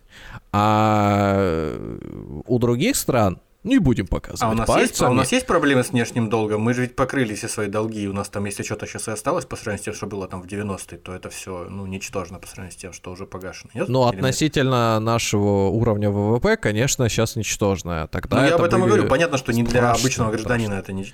[0.57, 1.99] А э,
[2.47, 5.15] у других стран не будем показывать А у, нас есть, а у пальцами.
[5.17, 6.61] нас есть проблемы с внешним долгом?
[6.61, 9.11] Мы же ведь покрыли все свои долги, и у нас там, если что-то сейчас и
[9.11, 12.39] осталось по сравнению с тем, что было там в 90-е, то это все ну, ничтожно
[12.39, 13.71] по сравнению с тем, что уже погашено.
[13.75, 13.89] Нет?
[13.89, 14.25] Ну, Или нет?
[14.25, 18.07] относительно нашего уровня ВВП, конечно, сейчас ничтожное.
[18.07, 19.09] Тогда Ну, я об этом и говорю.
[19.09, 21.11] Понятно, что не для обычного гражданина это ни-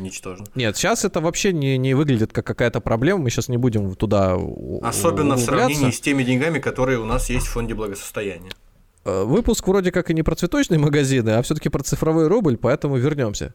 [0.00, 0.46] ничтожно.
[0.54, 3.20] Нет, сейчас это вообще не, не выглядит как какая-то проблема.
[3.20, 4.36] Мы сейчас не будем туда
[4.82, 5.44] Особенно в углубляться.
[5.44, 8.50] сравнении с теми деньгами, которые у нас есть в фонде благосостояния.
[9.04, 12.96] Э, Выпуск вроде как и не про цветочные магазины, а все-таки про цифровой рубль, поэтому
[12.96, 13.54] вернемся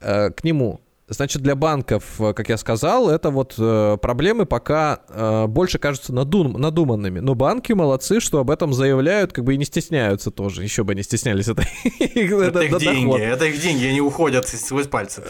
[0.00, 0.80] э, к нему.
[1.06, 3.54] Значит, для банков, э, как я сказал, это вот
[4.00, 7.20] проблемы пока больше кажутся надум- надуманными.
[7.20, 10.62] Но банки молодцы, что об этом заявляют, как бы и не стесняются тоже.
[10.62, 11.48] Еще бы не стеснялись.
[11.48, 11.62] Это,
[11.98, 15.22] Это их деньги, это их деньги, они уходят сквозь пальцы.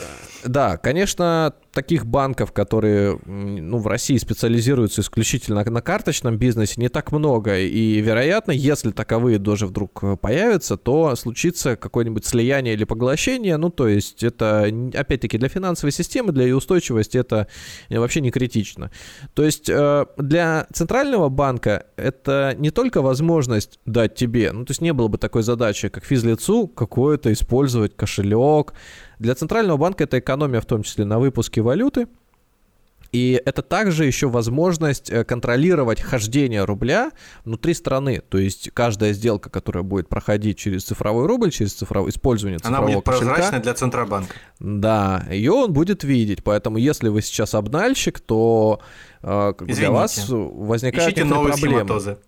[0.44, 7.12] Да, конечно, таких банков, которые ну, в России специализируются исключительно на карточном бизнесе, не так
[7.12, 7.58] много.
[7.58, 13.56] И, вероятно, если таковые даже вдруг появятся, то случится какое-нибудь слияние или поглощение.
[13.56, 17.48] Ну, то есть это, опять-таки, для финансовой системы, для ее устойчивости это
[17.90, 18.90] вообще не критично.
[19.34, 24.80] То есть э, для центрального банка это не только возможность дать тебе, ну, то есть
[24.80, 28.74] не было бы такой задачи, как физлицу, какое-то использовать кошелек,
[29.24, 32.08] для центрального банка это экономия в том числе на выпуске валюты.
[33.10, 37.12] И это также еще возможность э, контролировать хождение рубля
[37.44, 38.20] внутри страны.
[38.28, 42.94] То есть каждая сделка, которая будет проходить через цифровой рубль, через цифровое использование цифрового Она
[42.96, 44.34] будет кошелька, прозрачной для Центробанка.
[44.58, 46.42] Да, ее он будет видеть.
[46.42, 48.80] Поэтому если вы сейчас обнальщик, то
[49.22, 51.78] э, для вас возникают Ищите новые проблемы.
[51.84, 52.18] схематозы.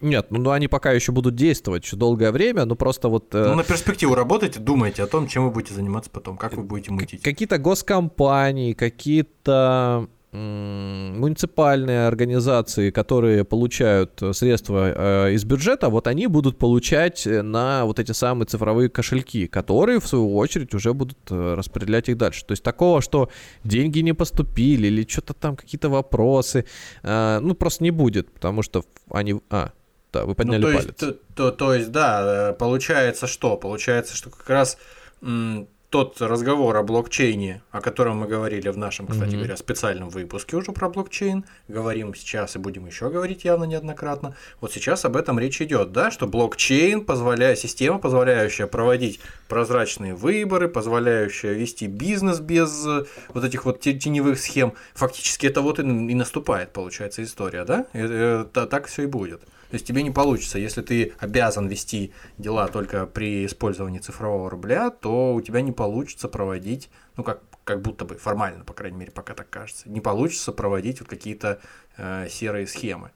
[0.00, 3.34] Нет, ну, ну они пока еще будут действовать еще долгое время, но просто вот...
[3.34, 6.62] Э, ну на перспективу работайте, думайте о том, чем вы будете заниматься потом, как вы
[6.62, 7.22] будете мутить.
[7.22, 17.26] Какие-то госкомпании, какие-то муниципальные организации, которые получают средства э, из бюджета, вот они будут получать
[17.26, 22.16] на вот эти самые цифровые кошельки, которые в свою очередь уже будут э, распределять их
[22.16, 22.44] дальше.
[22.44, 23.28] То есть такого, что
[23.64, 26.64] деньги не поступили или что-то там какие-то вопросы,
[27.02, 29.40] ну просто не будет, потому что они...
[29.50, 29.72] А,
[30.12, 30.86] да, вы подняли ну, то палец.
[30.86, 33.56] Есть, то, то, то есть, да, э, получается что?
[33.56, 34.78] Получается, что как раз
[35.22, 39.36] м, тот разговор о блокчейне, о котором мы говорили в нашем, кстати mm-hmm.
[39.36, 44.36] говоря, специальном выпуске уже про блокчейн, говорим сейчас и будем еще говорить явно неоднократно.
[44.60, 50.68] Вот сейчас об этом речь идет, да, что блокчейн позволяет, система, позволяющая проводить прозрачные выборы,
[50.68, 56.14] позволяющая вести бизнес без э, вот этих вот теневых схем, фактически это вот и, и
[56.14, 57.86] наступает, получается, история, да?
[57.92, 58.12] Это,
[58.48, 59.42] это, так все и будет.
[59.70, 64.90] То есть тебе не получится, если ты обязан вести дела только при использовании цифрового рубля,
[64.90, 69.12] то у тебя не получится проводить, ну как, как будто бы формально, по крайней мере,
[69.12, 71.60] пока так кажется, не получится проводить вот какие-то
[71.96, 73.12] э, серые схемы.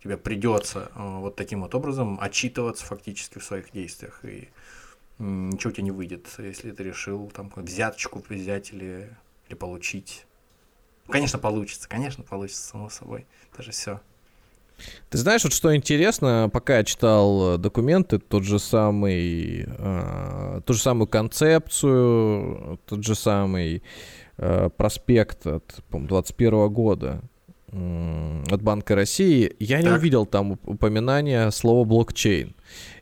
[0.00, 4.48] Тебе придется э, вот таким вот образом отчитываться фактически в своих действиях, и
[5.18, 9.12] ничего у тебя не выйдет, если ты решил там взяточку взять или,
[9.48, 10.24] или получить.
[11.08, 13.26] Конечно, получится, конечно, получится, само собой.
[13.52, 14.00] Это же все
[15.10, 20.72] ты знаешь, вот что интересно, пока я читал э, документы, тот же самый, э, ту
[20.74, 23.82] же самую концепцию, тот же самый
[24.36, 27.22] э, проспект от, по 21 года
[27.72, 29.86] э, от Банка России, я так.
[29.86, 32.54] не увидел там упоминания слова блокчейн.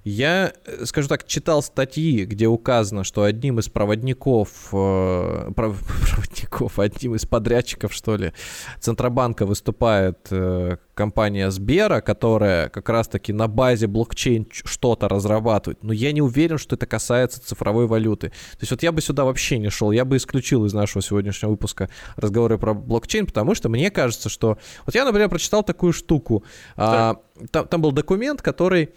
[0.05, 7.15] Я, э, скажу так, читал статьи, где указано, что одним из проводников, э, проводников, одним
[7.15, 8.33] из подрядчиков, что ли,
[8.81, 15.83] Центробанка выступает э, компания Сбера, которая как раз-таки на базе блокчейн что-то разрабатывает.
[15.83, 18.29] Но я не уверен, что это касается цифровой валюты.
[18.29, 21.51] То есть вот я бы сюда вообще не шел, я бы исключил из нашего сегодняшнего
[21.51, 24.59] выпуска разговоры про блокчейн, потому что мне кажется, что...
[24.87, 26.45] Вот я, например, прочитал такую штуку.
[26.77, 27.17] А,
[27.51, 28.91] там, там был документ, который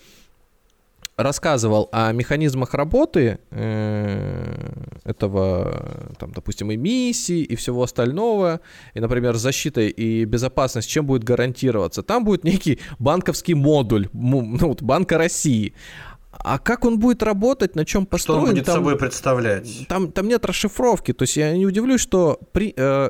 [1.18, 4.72] рассказывал о механизмах работы э,
[5.03, 8.61] этого, там, допустим, эмиссии и всего остального,
[8.93, 12.03] и, например, защита и безопасность, чем будет гарантироваться.
[12.03, 15.74] Там будет некий банковский модуль, ну, вот, Банка России.
[16.32, 18.41] А как он будет работать, на чем построен?
[18.41, 19.88] Что он будет там, собой представлять?
[19.88, 21.13] Там, там нет расшифровки.
[21.13, 23.09] То есть я не удивлюсь, что при, э,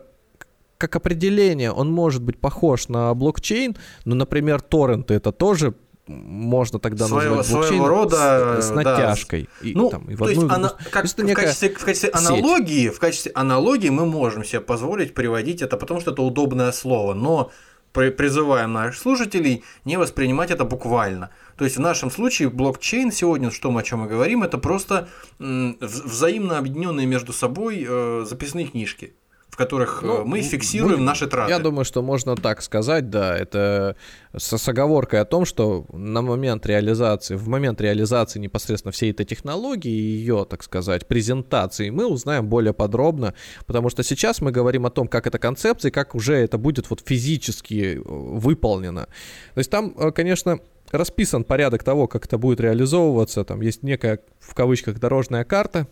[0.78, 5.74] как определение он может быть похож на блокчейн, но, например, торренты это тоже
[6.08, 9.50] можно тогда своего, назвать блокчейн своего рода, с, с натяжкой.
[9.62, 9.68] Да.
[9.68, 12.90] И, ну, там, и в то есть, она, как, то в, качестве, в качестве аналогии,
[12.90, 17.52] в качестве аналогии мы можем себе позволить приводить это, потому что это удобное слово, но
[17.92, 21.32] призываем наших слушателей не воспринимать это буквально.
[21.58, 25.10] То есть в нашем случае блокчейн сегодня, что мы о чем мы говорим, это просто
[25.40, 29.14] взаимно объединенные между собой э, записные книжки
[29.58, 31.52] в которых э, ну, мы фиксируем мы, наши траты.
[31.52, 33.96] Я думаю, что можно так сказать, да, это
[34.38, 39.26] с, с оговоркой о том, что на момент реализации, в момент реализации непосредственно всей этой
[39.26, 43.34] технологии и ее, так сказать, презентации мы узнаем более подробно,
[43.66, 47.02] потому что сейчас мы говорим о том, как эта концепция, как уже это будет вот
[47.04, 49.08] физически э, выполнено.
[49.56, 50.60] То есть там, э, конечно,
[50.92, 55.88] расписан порядок того, как это будет реализовываться, там есть некая, в кавычках, дорожная карта,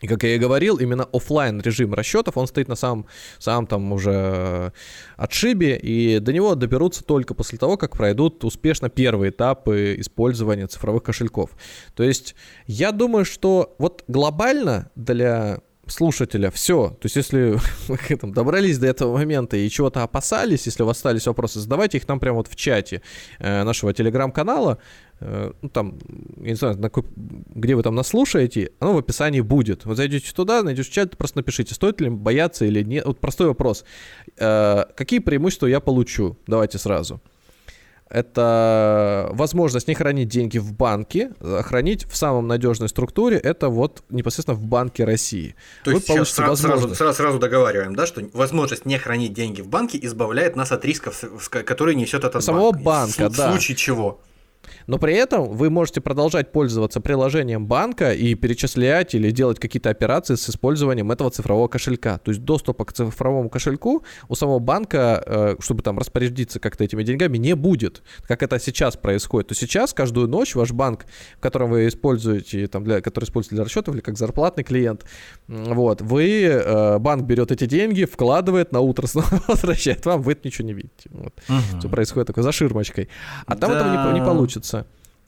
[0.00, 3.06] и как я и говорил, именно офлайн режим расчетов, он стоит на самом,
[3.38, 4.72] самом там уже
[5.16, 11.02] отшибе, и до него доберутся только после того, как пройдут успешно первые этапы использования цифровых
[11.02, 11.50] кошельков.
[11.94, 12.36] То есть
[12.66, 15.60] я думаю, что вот глобально для
[15.92, 16.90] слушателя, все.
[17.00, 17.58] То есть, если
[17.88, 21.98] вы там, добрались до этого момента и чего-то опасались, если у вас остались вопросы, задавайте
[21.98, 23.02] их нам прямо вот в чате
[23.38, 24.78] э, нашего телеграм-канала.
[25.20, 25.98] Э, ну, там,
[26.38, 26.90] я не знаю, на,
[27.54, 29.84] где вы там нас слушаете, оно в описании будет.
[29.84, 33.04] Вы зайдете туда, найдете чат, просто напишите, стоит ли бояться или нет.
[33.06, 33.84] Вот простой вопрос.
[34.38, 36.36] Э, какие преимущества я получу?
[36.46, 37.20] Давайте сразу
[38.10, 44.02] это возможность не хранить деньги в банке, а хранить в самом надежной структуре, это вот
[44.10, 45.54] непосредственно в Банке России.
[45.84, 49.68] То есть сейчас сразу, сразу, сразу, сразу договариваем, да, что возможность не хранить деньги в
[49.68, 52.84] банке избавляет нас от рисков, которые несет этот Самого банк.
[52.84, 53.48] банка, в, да.
[53.48, 54.20] В случае чего?
[54.86, 60.34] Но при этом вы можете продолжать пользоваться приложением банка и перечислять или делать какие-то операции
[60.34, 62.18] с использованием этого цифрового кошелька.
[62.18, 67.02] То есть доступа к цифровому кошельку у самого банка, э, чтобы там распорядиться как-то этими
[67.02, 69.48] деньгами, не будет, как это сейчас происходит.
[69.48, 71.06] То сейчас каждую ночь ваш банк,
[71.36, 75.04] в котором вы используете, там, для, который используете для расчетов или как зарплатный клиент,
[75.46, 80.42] вот, вы, э, банк берет эти деньги, вкладывает, на утро снова возвращает вам, вы это
[80.44, 81.10] ничего не видите.
[81.10, 81.34] Вот.
[81.48, 81.78] Угу.
[81.80, 83.08] Все происходит такой за ширмочкой.
[83.46, 83.78] А там да.
[83.78, 84.57] этого не, не получится.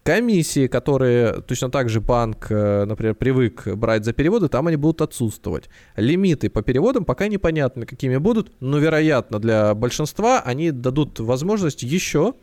[0.03, 5.03] Комиссии, которые точно так же банк, э, например, привык брать за переводы, там они будут
[5.03, 5.69] отсутствовать.
[5.95, 12.35] Лимиты по переводам пока непонятно, какими будут, но, вероятно, для большинства они дадут возможность еще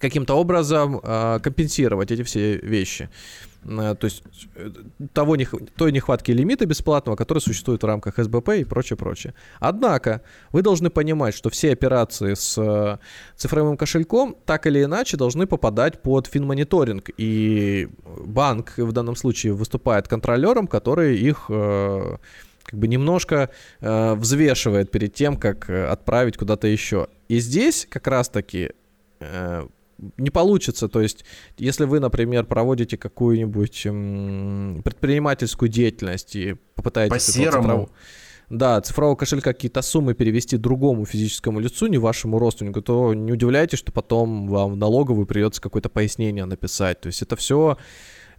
[0.00, 3.08] каким-то образом э, компенсировать эти все вещи.
[3.64, 4.22] Э, то есть
[4.54, 4.70] э,
[5.12, 9.34] того не, той нехватки лимита бесплатного, который существует в рамках СБП и прочее, прочее.
[9.60, 10.22] Однако
[10.52, 12.98] вы должны понимать, что все операции с э,
[13.36, 17.10] цифровым кошельком так или иначе должны попадать под финмониторинг.
[17.16, 25.14] И банк в данном случае выступает контролером, который их как бы немножко э, взвешивает перед
[25.14, 27.08] тем, как отправить куда-то еще.
[27.28, 28.72] И здесь как раз-таки
[29.20, 29.66] э,
[30.16, 30.88] не получится.
[30.88, 31.24] То есть,
[31.56, 33.82] если вы, например, проводите какую-нибудь
[34.84, 37.14] предпринимательскую деятельность и попытаетесь...
[37.14, 37.62] По серому.
[37.62, 37.90] Цифров...
[38.50, 43.78] Да, цифрового кошелька какие-то суммы перевести другому физическому лицу, не вашему родственнику, то не удивляйтесь,
[43.78, 46.98] что потом вам в налоговую придется какое-то пояснение написать.
[47.02, 47.76] То есть это все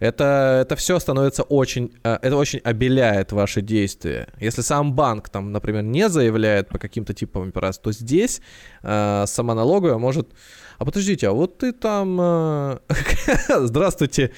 [0.00, 4.28] это, это все становится очень, э, это очень обеляет ваши действия.
[4.40, 8.40] Если сам банк, там, например, не заявляет по каким-то типам операций, то здесь
[8.82, 10.28] э, сама налоговая может
[10.80, 12.18] а подождите, а вот ты там...
[12.18, 12.78] Э,
[13.48, 14.32] здравствуйте.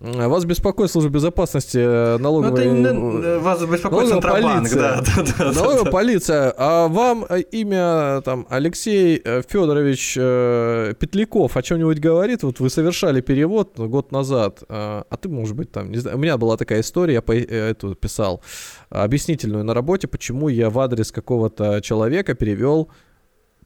[0.00, 2.66] Вас беспокоит служба безопасности э, налоговой...
[2.66, 5.52] Ну, это, вас беспокоит Центробанк, да, да, да.
[5.52, 6.54] Налоговая да, полиция.
[6.56, 12.44] А вам э, имя там Алексей Федорович Петляков о чем-нибудь говорит?
[12.44, 16.36] Вот вы совершали перевод год назад, а ты, может быть, там, не знаю, у меня
[16.38, 18.40] была такая история, я по, эту писал
[18.90, 22.88] объяснительную на работе, почему я в адрес какого-то человека перевел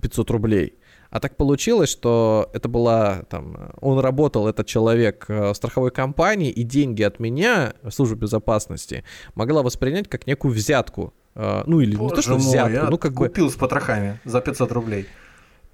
[0.00, 0.78] 500 рублей.
[1.12, 6.50] А так получилось, что это была там, он работал, этот человек э, в страховой компании,
[6.50, 9.04] и деньги от меня, служба безопасности,
[9.34, 11.12] могла воспринять как некую взятку.
[11.34, 13.28] Э, ну или Боже не то, что мой, взятку, ну как купил бы...
[13.28, 15.06] Купил с потрохами за 500 рублей.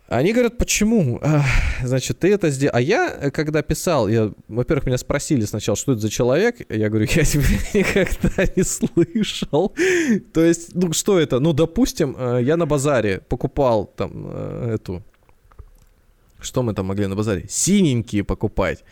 [0.09, 1.23] Они говорят, почему?
[1.85, 2.75] Значит, ты это сделал.
[2.75, 6.57] А я, э, когда писал, я, во-первых, меня спросили сначала, что это за человек.
[6.69, 9.73] Я говорю, я тебя никогда не слышал.
[10.33, 11.39] То есть, ну что это?
[11.39, 15.05] Ну, допустим, я на базаре покупал там эту
[16.41, 17.47] что мы там могли на базаре?
[17.49, 18.85] Синенькие покупать.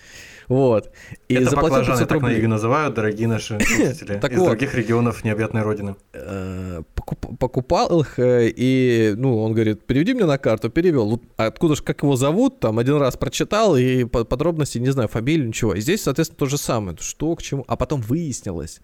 [0.48, 0.92] Вот.
[1.28, 2.34] И Это заплатил баклажаны, 500 рублей.
[2.34, 4.48] так их называют, дорогие наши слушатели из вот.
[4.48, 5.96] других регионов необъятной родины.
[6.12, 11.20] Э, покупал их, э, и, ну, он говорит, переведи мне на карту, перевел.
[11.36, 15.74] Откуда же, как его зовут, там, один раз прочитал, и подробности, не знаю, фамилию, ничего.
[15.74, 16.96] И здесь, соответственно, то же самое.
[17.00, 17.64] Что, к чему.
[17.66, 18.80] А потом выяснилось,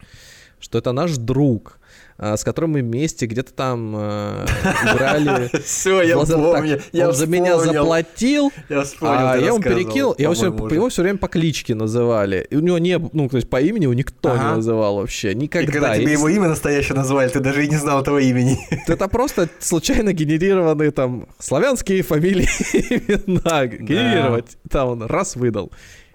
[0.58, 1.78] что это наш друг,
[2.18, 4.46] с которым мы вместе где-то там э,
[4.94, 5.50] играли.
[5.64, 6.80] Все, я помню.
[6.94, 10.14] Он за меня заплатил, я вспомнил, а я ему перекинул.
[10.18, 12.46] Его все время по кличке называли.
[12.50, 15.34] И у него не, ну, то есть по имени его никто не называл вообще.
[15.34, 15.68] Никогда.
[15.68, 18.58] И когда тебе его имя настоящее назвали, ты даже и не знал этого имени.
[18.86, 23.66] Это просто случайно генерированные там славянские фамилии имена.
[23.66, 24.56] Генерировать.
[24.70, 25.70] Там он раз выдал.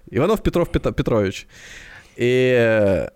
[0.10, 1.48] Иванов Петров Петрович.
[2.16, 3.08] И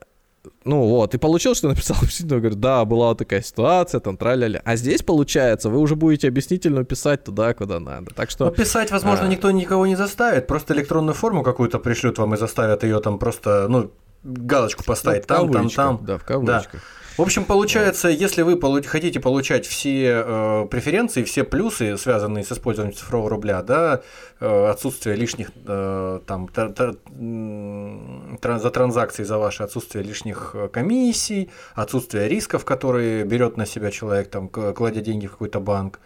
[0.64, 4.76] ну вот, и получилось, что написал объяснительную, говорю, да, была такая ситуация, там, траля А
[4.76, 8.14] здесь, получается, вы уже будете объяснительную писать туда, куда надо.
[8.14, 8.46] Так что...
[8.46, 9.28] Ну, писать, возможно, а...
[9.28, 13.68] никто никого не заставит, просто электронную форму какую-то пришлют вам и заставят ее там просто,
[13.70, 13.92] ну,
[14.24, 16.00] галочку поставить ну, там, там, там.
[16.06, 16.74] Да, в кавычках.
[16.74, 16.80] Да.
[17.18, 22.98] В общем, получается, если вы хотите получать все э, преференции, все плюсы, связанные с использованием
[22.98, 24.02] цифрового рубля, да,
[24.40, 31.50] э, отсутствие лишних э, там тр- тр- за транзакции за ваши отсутствие лишних э, комиссий,
[31.76, 36.00] отсутствие рисков, которые берет на себя человек, там, кладя деньги в какой-то банк,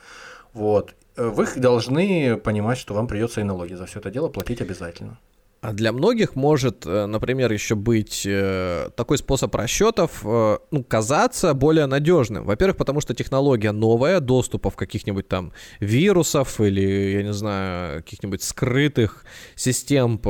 [0.54, 5.20] вот, вы должны понимать, что вам придется и налоги за все это дело платить обязательно.
[5.66, 11.56] А для многих может, э, например, еще быть э, такой способ расчетов, э, ну, казаться
[11.56, 12.46] более надежным.
[12.46, 19.26] Во-первых, потому что технология новая, доступов каких-нибудь там вирусов или, я не знаю, каких-нибудь скрытых
[19.56, 20.22] систем,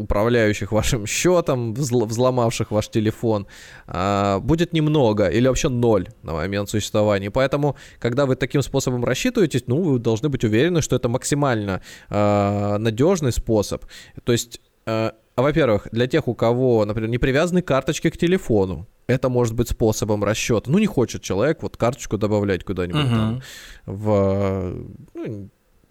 [0.00, 3.46] управляющих вашим счетом, взломавших ваш телефон,
[4.40, 7.30] будет немного или вообще ноль на момент существования.
[7.30, 13.32] Поэтому, когда вы таким способом рассчитываетесь, ну, вы должны быть уверены, что это максимально надежный
[13.32, 13.84] способ.
[14.30, 19.28] То есть, э, во-первых, для тех, у кого, например, не привязаны карточки к телефону, это
[19.28, 20.70] может быть способом расчета.
[20.70, 23.10] Ну, не хочет человек вот карточку добавлять куда-нибудь uh-huh.
[23.10, 23.42] там
[23.86, 24.86] в...
[25.14, 25.50] Ну,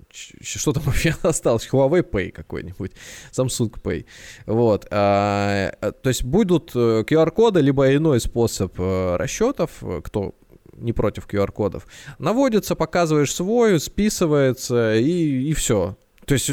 [0.10, 1.68] что там вообще осталось?
[1.70, 2.94] Huawei Pay какой-нибудь,
[3.34, 4.06] Samsung Pay.
[4.46, 4.88] Вот.
[4.90, 10.34] А, э, то есть будут QR-коды, э, либо иной способ э, расчетов, кто
[10.78, 11.86] не против QR-кодов,
[12.20, 15.98] наводится, показываешь свой, списывается и, и все.
[16.24, 16.52] То есть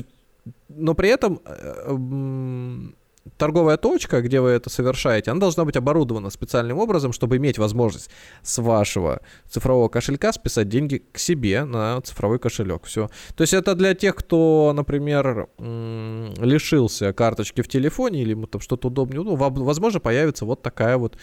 [0.68, 2.92] но при этом э,
[3.36, 8.10] торговая точка, где вы это совершаете, она должна быть оборудована специальным образом, чтобы иметь возможность
[8.42, 12.84] с вашего цифрового кошелька списать деньги к себе на цифровой кошелек.
[12.84, 13.08] Все.
[13.34, 18.88] То есть это для тех, кто, например, лишился карточки в телефоне или ему там что-то
[18.88, 21.16] удобнее, ну, возможно, появится вот такая вот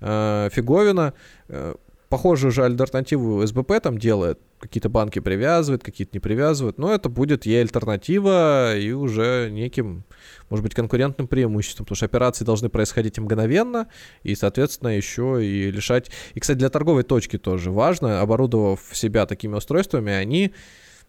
[0.00, 1.14] э, фиговина.
[1.48, 1.74] Э,
[2.08, 4.38] похожую же альтернативу СБП там делает.
[4.58, 6.78] Какие-то банки привязывают, какие-то не привязывают.
[6.78, 10.04] Но это будет ей альтернатива и уже неким,
[10.48, 11.84] может быть, конкурентным преимуществом.
[11.84, 13.88] Потому что операции должны происходить мгновенно
[14.22, 16.10] и, соответственно, еще и лишать...
[16.34, 20.52] И, кстати, для торговой точки тоже важно, оборудовав себя такими устройствами, они...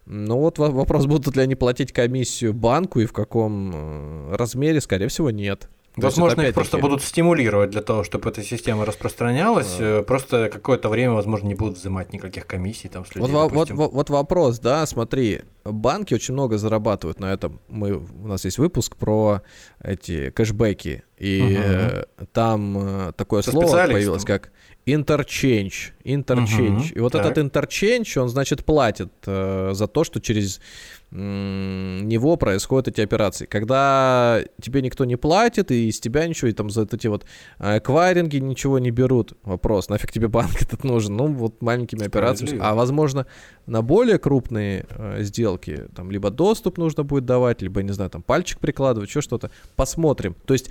[0.10, 5.10] Ну вот вопрос, будут ли они платить комиссию банку и в каком э, размере, скорее
[5.10, 5.70] всего, нет.
[5.98, 9.78] Возможно, их просто будут стимулировать для того, чтобы эта система распространялась.
[9.80, 10.04] А.
[10.04, 13.94] Просто какое-то время, возможно, не будут взимать никаких комиссий там с людей, вот, вот, вот,
[13.94, 17.60] вот вопрос, да, смотри, банки очень много зарабатывают на этом.
[17.68, 19.42] Мы, у нас есть выпуск про
[19.82, 22.26] эти кэшбэки, и угу.
[22.32, 24.52] там э, такое Со слово появилось, как
[24.88, 25.92] interchange.
[26.04, 26.92] Interchange.
[26.92, 27.26] Угу, и вот так.
[27.26, 30.62] этот interchange, он, значит, платит э, за то, что через
[31.10, 33.46] него происходят эти операции.
[33.46, 37.26] Когда тебе никто не платит, и из тебя ничего, и там за эти вот
[37.60, 39.34] эквайринги ничего не берут.
[39.44, 41.16] Вопрос, нафиг тебе банк этот нужен?
[41.16, 42.60] Ну, вот маленькими операциями.
[42.62, 43.26] А возможно,
[43.68, 48.22] на более крупные э, сделки, там, либо доступ нужно будет давать, либо, не знаю, там,
[48.22, 49.50] пальчик прикладывать, еще что-то.
[49.78, 50.36] Посмотрим.
[50.46, 50.70] То есть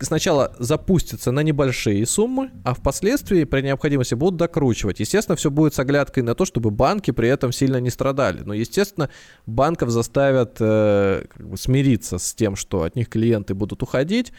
[0.00, 5.00] сначала запустятся на небольшие суммы, а впоследствии при необходимости будут докручивать.
[5.00, 8.40] Естественно, все будет с оглядкой на то, чтобы банки при этом сильно не страдали.
[8.40, 9.10] Но, естественно,
[9.46, 14.32] банков заставят э, как бы смириться с тем, что от них клиенты будут уходить.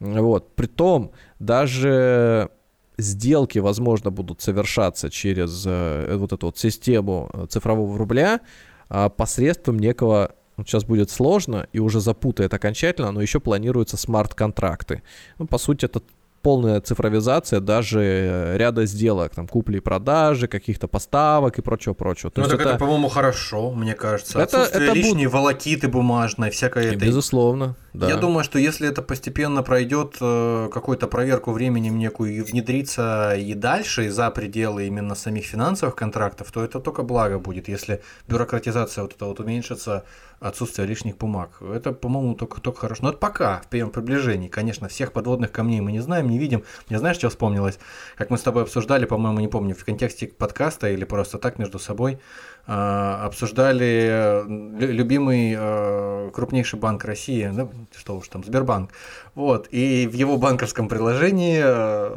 [0.00, 0.54] Вот.
[0.54, 2.50] Притом, даже
[2.98, 8.40] сделки, возможно, будут совершаться через э, вот эту вот систему э, цифрового рубля
[8.88, 15.02] э, посредством некого вот сейчас будет сложно и уже запутает окончательно, но еще планируются смарт-контракты.
[15.38, 16.02] Ну, по сути, это
[16.42, 22.32] полная цифровизация даже э, ряда сделок, там, купли и продажи, каких-то поставок и прочего-прочего.
[22.34, 24.38] Ну, так это, это, по-моему, хорошо, мне кажется.
[24.38, 25.34] Это, Отсутствие это лишней буд...
[25.34, 27.06] волокиты бумажной, всякое это.
[27.06, 28.08] Безусловно, да.
[28.08, 33.54] Я думаю, что если это постепенно пройдет э, какую-то проверку временем некую и внедрится и
[33.54, 39.02] дальше, и за пределы именно самих финансовых контрактов, то это только благо будет, если бюрократизация
[39.02, 40.04] вот эта вот уменьшится,
[40.42, 41.50] отсутствие лишних бумаг.
[41.60, 43.04] Это, по-моему, только, только хорошо.
[43.04, 44.48] Но это пока, в первом приближении.
[44.48, 46.64] Конечно, всех подводных камней мы не знаем, не видим.
[46.88, 47.78] Я знаешь, что вспомнилось?
[48.16, 51.78] Как мы с тобой обсуждали, по-моему, не помню, в контексте подкаста или просто так между
[51.78, 52.18] собой,
[52.66, 54.44] а, обсуждали
[54.78, 58.90] любимый э, крупнейший банк России, да, что уж там, Сбербанк.
[59.34, 61.60] Вот, и в его банковском приложении,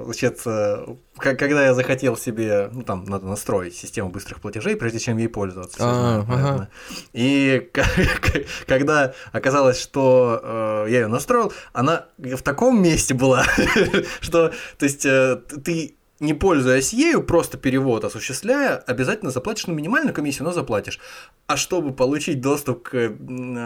[0.04, 0.42] значит,
[1.18, 5.78] когда я захотел себе, ну там надо настроить систему быстрых платежей, прежде чем ей пользоваться.
[5.82, 6.70] А, ага.
[7.14, 7.70] И
[8.68, 13.46] когда оказалось, что я ее настроил, она в таком месте была,
[14.22, 20.46] что, то есть, ты не пользуясь ею, просто перевод осуществляя, обязательно заплатишь, ну, минимальную комиссию,
[20.46, 21.00] но заплатишь.
[21.48, 23.14] А чтобы получить доступ к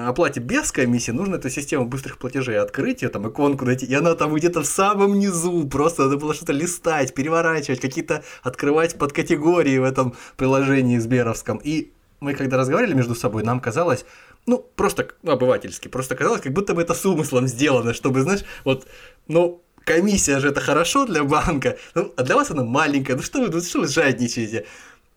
[0.07, 4.15] оплате без комиссии, нужно эту систему быстрых платежей открыть, ее там иконку найти, и она
[4.15, 9.77] там где-то в самом низу, просто надо было что-то листать, переворачивать, какие-то открывать под категории
[9.77, 11.61] в этом приложении Сберовском.
[11.63, 14.05] И мы когда разговаривали между собой, нам казалось,
[14.45, 18.87] ну, просто обывательски, просто казалось, как будто бы это с умыслом сделано, чтобы, знаешь, вот,
[19.27, 23.39] ну, комиссия же это хорошо для банка, ну, а для вас она маленькая, ну что
[23.39, 24.65] вы, ну, что вы жадничаете?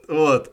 [0.09, 0.53] Вот.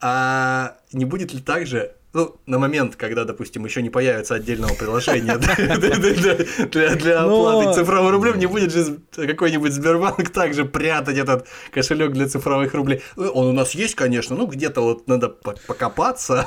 [0.00, 4.74] А не будет ли так же, ну, на момент, когда, допустим, еще не появится отдельного
[4.74, 12.26] приложения для оплаты цифровым рублем, не будет же какой-нибудь Сбербанк также прятать этот кошелек для
[12.26, 13.02] цифровых рублей.
[13.16, 16.46] Ну, он у нас есть, конечно, ну где-то вот надо покопаться.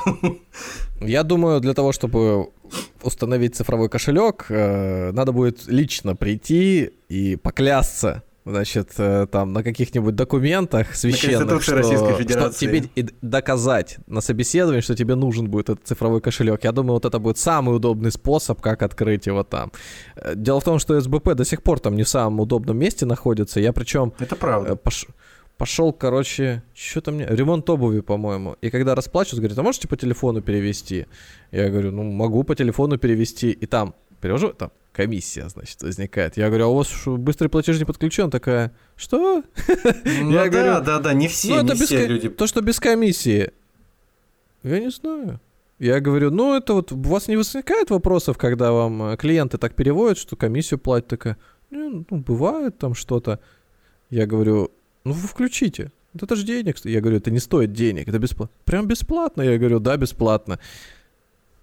[1.00, 2.48] Я думаю, для того, чтобы
[3.02, 10.14] установить цифровой кошелек, э, надо будет лично прийти и поклясться значит, э, там на каких-нибудь
[10.14, 16.20] документах священных, что, что тебе и доказать на собеседовании, что тебе нужен будет этот цифровой
[16.20, 16.64] кошелек.
[16.64, 19.72] Я думаю, вот это будет самый удобный способ, как открыть его там.
[20.16, 23.06] Э, дело в том, что СБП до сих пор там не в самом удобном месте
[23.06, 23.60] находится.
[23.60, 24.12] Я причем...
[24.18, 24.76] Это правда.
[24.76, 25.06] Пош...
[25.56, 27.26] Пошел, короче, что-то мне...
[27.26, 28.56] Ремонт обуви, по-моему.
[28.60, 31.06] И когда расплачиваюсь, говорит, а можете по телефону перевести?
[31.52, 33.52] Я говорю, ну, могу по телефону перевести.
[33.52, 36.36] И там, перевожу, там, комиссия, значит, возникает.
[36.36, 38.30] Я говорю, а у вас быстрый платеж не подключен?
[38.30, 39.44] Такая, что?
[40.04, 42.06] Ну, я да, говорю, да, да, не все, ну, не все ко...
[42.06, 42.28] люди.
[42.30, 43.52] То, что без комиссии.
[44.64, 45.40] Я не знаю.
[45.78, 49.74] Я говорю, ну это вот, у вас не возникает вопросов, когда вам э, клиенты так
[49.74, 51.08] переводят, что комиссию платят?
[51.08, 51.36] Такая,
[51.70, 53.40] ну, бывает там что-то.
[54.08, 54.70] Я говорю,
[55.04, 55.92] ну вы включите.
[56.20, 56.76] Это же денег.
[56.84, 58.54] Я говорю, это не стоит денег, это бесплатно.
[58.64, 59.42] Прям бесплатно?
[59.42, 60.58] Я говорю, да, бесплатно.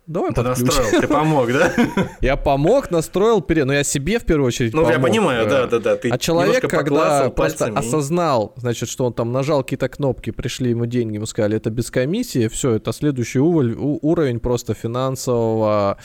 [0.07, 1.73] Давай Ты настроил, ты помог, да?
[2.21, 3.65] Я помог, настроил, пере...
[3.65, 4.93] но я себе в первую очередь Ну, помог.
[4.93, 5.95] я понимаю, да, да, да.
[5.95, 10.85] Ты а человек, когда просто осознал, значит, что он там нажал какие-то кнопки, пришли ему
[10.85, 15.97] деньги, ему сказали, это без комиссии, все, это следующий уровень просто финансового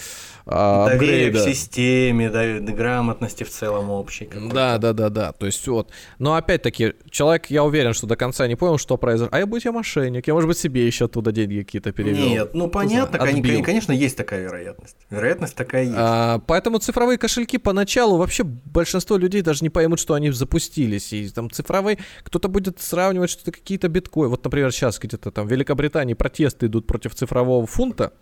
[0.49, 4.31] а, Доверие к системе, да, грамотности в целом общей.
[4.53, 5.33] Да, да, да, да.
[5.33, 5.91] То есть вот.
[6.21, 9.31] Но опять-таки, человек, я уверен, что до конца не понял, что произошло.
[9.33, 12.29] А я будь я мошенник, я, может быть, себе еще оттуда деньги какие-то перевел.
[12.29, 13.65] Нет, ну понятно, Отбил.
[13.65, 14.97] конечно, есть такая вероятность.
[15.11, 15.97] Вероятность такая есть.
[15.99, 21.13] А, поэтому цифровые кошельки поначалу вообще большинство людей даже не поймут, что они запустились.
[21.13, 24.31] И там цифровые, кто-то будет сравнивать что-то какие-то биткоины.
[24.31, 28.13] Вот, например, сейчас где-то там в Великобритании протесты идут против цифрового фунта.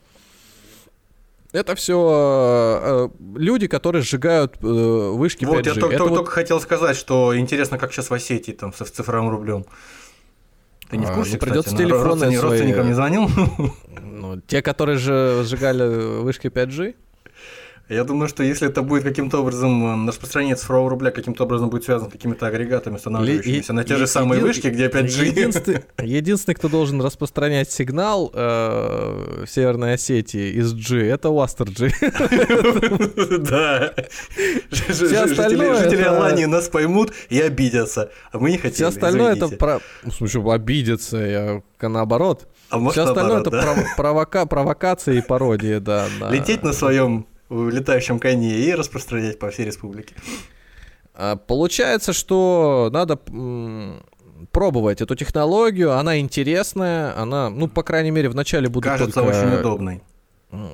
[1.55, 5.46] Это все э, люди, которые сжигают э, вышки 5G.
[5.46, 6.28] Вот, я только, только вот...
[6.28, 9.64] хотел сказать, что интересно, как сейчас в Осетии там с цифровым рублем.
[10.90, 12.50] Ты не в а, курсе, а, ну, придется кстати, телефоны родственникам, свои...
[12.50, 13.30] родственникам не звонил?
[14.24, 16.94] Ну, те, которые же сжигали вышки 5G?
[17.89, 22.09] Я думаю, что если это будет каким-то образом, распространение цифрового рубля каким-то образом будет связано
[22.09, 25.24] с какими-то агрегатами, устанавливающимися на те же самые вышки, где 5G.
[25.26, 31.91] Единственный, единственный, кто должен распространять сигнал э, в Северной Осетии из G, это Уастер G.
[33.45, 33.93] Да.
[34.70, 38.74] Все остальное Жители Алании нас поймут и обидятся, а мы не хотим.
[38.74, 39.49] Все остальное это...
[39.49, 42.49] В смысле, обидеться, я наоборот.
[42.70, 43.51] А может, Все остальное это
[43.97, 44.47] провока...
[44.47, 46.07] провокация и пародия, да.
[46.30, 47.26] Лететь на своем
[47.68, 50.14] летающем коне и распространять по всей республике.
[51.14, 53.18] А, получается, что надо
[54.50, 59.36] пробовать эту технологию, она интересная, она, ну, по крайней мере, вначале будет Кажется только...
[59.36, 60.02] очень удобной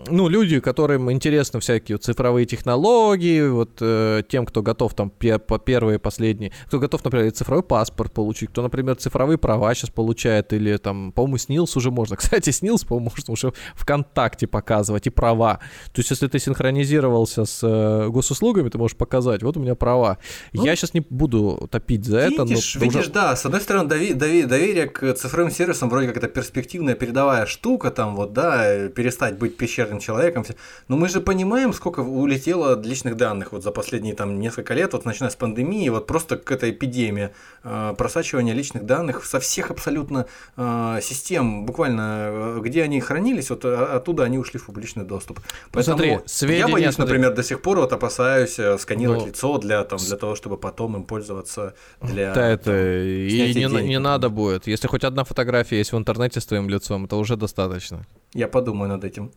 [0.08, 5.58] ну, люди, которым интересны всякие цифровые технологии, вот э, тем, кто готов там пе- по
[5.58, 10.76] первые, последние, кто готов, например, цифровой паспорт получить, кто, например, цифровые права сейчас получает, или
[10.76, 12.16] там, по-моему, СНИЛС уже можно.
[12.20, 15.60] Кстати, СНИЛС, по-моему, можно уже ВКонтакте показывать и права.
[15.92, 20.18] То есть, если ты синхронизировался с э, госуслугами, ты можешь показать, вот у меня права.
[20.52, 22.44] Ну, Я сейчас не буду топить за видишь, это.
[22.44, 23.10] Но видишь, уже...
[23.10, 27.46] да, с одной стороны, дови- дови- доверие к цифровым сервисам вроде как это перспективная передовая
[27.46, 30.44] штука, там вот, да, перестать быть пещерным человеком.
[30.88, 35.04] Но мы же понимаем, сколько улетело личных данных вот за последние там несколько лет, вот
[35.04, 37.30] начиная с пандемии, вот просто к этой эпидемии
[37.64, 43.64] э, просачивания личных данных со всех абсолютно э, систем, буквально э, где они хранились, вот
[43.64, 45.38] оттуда они ушли в публичный доступ.
[45.38, 47.14] Ну, Поэтому смотри, сведения, я боюсь, смотри.
[47.14, 50.96] например, до сих пор вот опасаюсь сканировать ну, лицо для, там, для того, чтобы потом
[50.96, 54.66] им пользоваться для Да, это и не, не надо будет.
[54.66, 58.06] Если хоть одна фотография есть в интернете с твоим лицом, это уже достаточно.
[58.34, 59.30] Я подумаю над этим.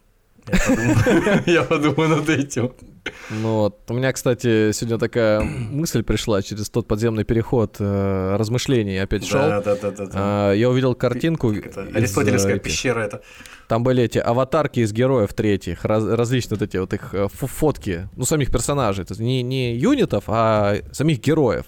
[1.45, 2.73] Я подумаю над этим.
[3.29, 3.79] Ну вот.
[3.89, 8.97] У меня, кстати, сегодня такая мысль пришла через тот подземный переход э, размышлений.
[8.97, 9.39] Опять шел.
[9.39, 10.09] Да, да, да, да.
[10.13, 11.49] А, я увидел картинку.
[11.49, 13.21] Аристотельская пещера это.
[13.67, 18.09] Там были эти аватарки из героев третьих, раз, различные вот эти вот их э, фотки,
[18.15, 19.05] ну, самих персонажей.
[19.05, 21.65] То есть не, не юнитов, а самих героев.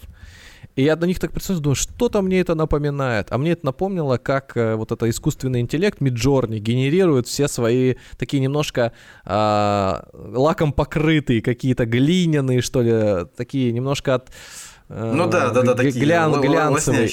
[0.76, 3.28] И я на них так представляю, думаю, что-то мне это напоминает.
[3.32, 8.42] А мне это напомнило, как э, вот это искусственный интеллект Midjourney генерирует все свои такие
[8.42, 8.92] немножко
[9.26, 14.30] э, лаком покрытые, какие-то глиняные, что ли, такие немножко от...
[14.90, 17.08] Э, ну да, да, да, такие глян, глянцевые.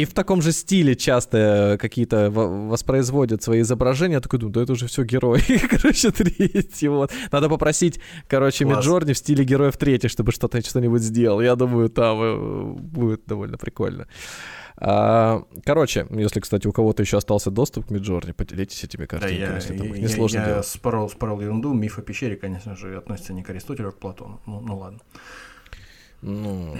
[0.00, 4.14] И в таком же стиле часто какие-то воспроизводят свои изображения.
[4.14, 5.42] Я такой думаю, да это уже все герои.
[5.70, 6.88] короче, третий.
[6.88, 7.12] Вот.
[7.30, 11.42] Надо попросить, короче, Миджорни в стиле героев третий, чтобы что-то что-нибудь сделал.
[11.42, 14.06] Я думаю, там э, будет довольно прикольно.
[14.78, 19.50] А, короче, если, кстати, у кого-то еще остался доступ к Миджорни, поделитесь этими картинками, да,
[19.50, 20.64] я, если там их несложно я, делать.
[20.64, 21.74] Я спорол, спорол ерунду.
[21.74, 24.40] Миф о пещере, конечно же, относится не к Аристотелю, а к Платону.
[24.46, 25.00] Ну, ну ладно.
[26.22, 26.78] Ну,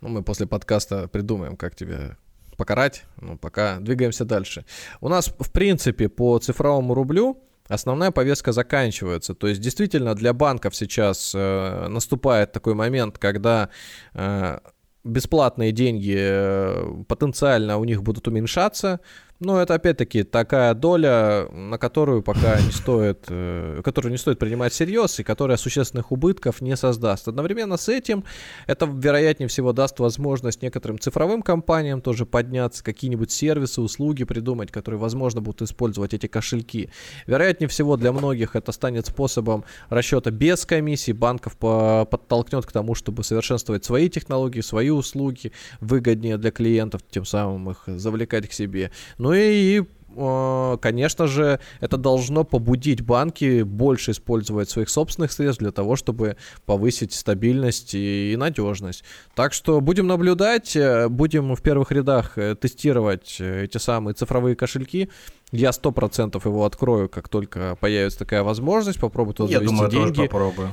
[0.00, 2.16] ну, мы после подкаста придумаем, как тебя
[2.56, 3.04] покарать.
[3.20, 4.64] Ну, пока двигаемся дальше.
[5.00, 9.34] У нас, в принципе, по цифровому рублю основная повестка заканчивается.
[9.34, 13.70] То есть действительно для банков сейчас э, наступает такой момент, когда
[14.14, 14.58] э,
[15.04, 19.00] бесплатные деньги э, потенциально у них будут уменьшаться,
[19.40, 24.74] но это опять-таки такая доля, на которую пока не стоит, э, которую не стоит принимать
[24.74, 27.26] всерьез и которая существенных убытков не создаст.
[27.26, 28.24] Одновременно с этим
[28.66, 34.98] это, вероятнее всего, даст возможность некоторым цифровым компаниям тоже подняться, какие-нибудь сервисы, услуги придумать, которые,
[34.98, 36.90] возможно, будут использовать эти кошельки.
[37.26, 43.24] Вероятнее всего, для многих это станет способом расчета без комиссий, банков подтолкнет к тому, чтобы
[43.24, 48.90] совершенствовать свои технологии, свои услуги выгоднее для клиентов, тем самым их завлекать к себе.
[49.16, 49.84] Но ну и
[50.16, 56.36] э, конечно же, это должно побудить банки больше использовать своих собственных средств для того, чтобы
[56.66, 59.04] повысить стабильность и надежность.
[59.36, 65.10] Так что будем наблюдать, э, будем в первых рядах э, тестировать эти самые цифровые кошельки.
[65.52, 70.16] Я сто процентов его открою, как только появится такая возможность, попробую туда Я думаю, деньги.
[70.16, 70.70] тоже попробую.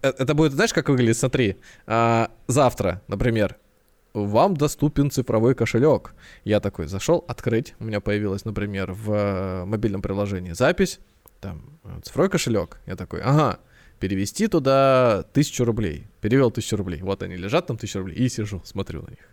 [0.00, 1.18] Это будет, знаешь, как выглядит?
[1.18, 1.56] Смотри,
[1.86, 3.58] а, завтра, например,
[4.14, 6.14] вам доступен цифровой кошелек.
[6.44, 7.74] Я такой зашел, открыть.
[7.78, 11.00] У меня появилась, например, в э, мобильном приложении запись,
[11.40, 12.80] там, э, цифровой кошелек.
[12.86, 13.58] Я такой, ага,
[13.98, 16.06] перевести туда тысячу рублей.
[16.20, 17.00] Перевел тысячу рублей.
[17.02, 18.16] Вот они лежат там тысячу рублей.
[18.16, 19.28] И сижу, смотрю на них.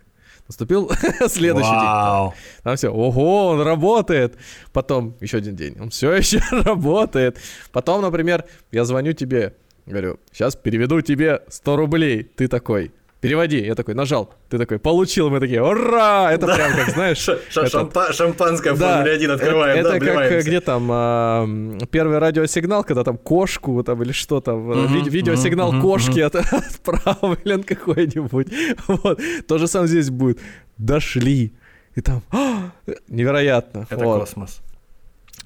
[0.48, 0.90] Наступил
[1.28, 2.30] следующий Вау.
[2.30, 2.34] день.
[2.34, 4.36] Там, там все, ого, он работает.
[4.72, 7.38] Потом еще один день, он все еще работает.
[7.72, 9.54] Потом, например, я звоню тебе,
[9.86, 12.24] говорю, сейчас переведу тебе 100 рублей.
[12.24, 13.58] Ты такой, переводи.
[13.58, 14.34] Я такой, нажал.
[14.48, 15.30] Ты такой, получил.
[15.30, 16.32] Мы такие, ура!
[16.32, 16.54] Это да.
[16.54, 17.28] прям как, знаешь...
[17.50, 18.94] Шампанское да.
[18.94, 21.48] Формуле 1 открываем, Это, как, где там, а,
[21.90, 28.48] первый радиосигнал, когда там кошку там или что там, ви видеосигнал кошки отправлен какой-нибудь.
[28.88, 29.20] Вот.
[29.46, 30.38] То же самое здесь будет.
[30.78, 31.52] Дошли.
[31.94, 32.70] И там, а,
[33.08, 33.86] невероятно.
[33.90, 34.60] Это космос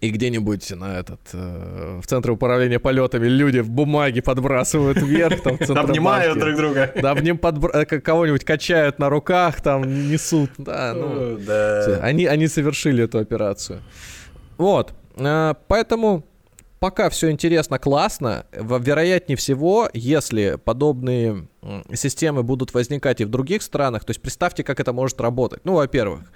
[0.00, 5.56] и где-нибудь на этот э, в центре управления полетами люди в бумаге подбрасывают вверх, там
[5.56, 6.92] в Обнимают друг друга.
[7.00, 7.70] Да, обним подбр...
[7.74, 10.50] Э, кого-нибудь качают на руках, там несут.
[10.58, 12.00] Да, ну, да.
[12.02, 13.80] Они, они совершили эту операцию.
[14.58, 14.92] Вот.
[15.16, 16.24] Э, поэтому
[16.80, 18.46] пока все интересно, классно.
[18.52, 21.48] Вероятнее всего, если подобные
[21.94, 25.60] системы будут возникать и в других странах, то есть представьте, как это может работать.
[25.64, 26.30] Ну, во-первых,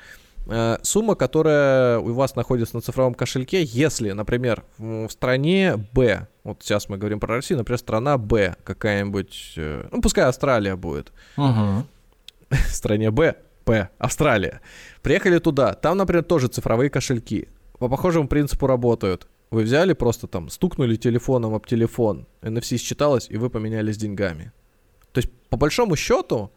[0.82, 6.88] сумма, которая у вас находится на цифровом кошельке, если, например, в стране Б, вот сейчас
[6.88, 11.12] мы говорим про Россию, например, страна Б какая-нибудь, э, ну, пускай Австралия будет.
[11.36, 11.84] Угу.
[12.50, 14.62] В стране Б, П, Австралия.
[15.02, 17.48] Приехали туда, там, например, тоже цифровые кошельки.
[17.78, 19.28] По похожему принципу работают.
[19.50, 24.52] Вы взяли просто там, стукнули телефоном об телефон, NFC считалось, и вы поменялись деньгами.
[25.12, 26.50] То есть, по большому счету,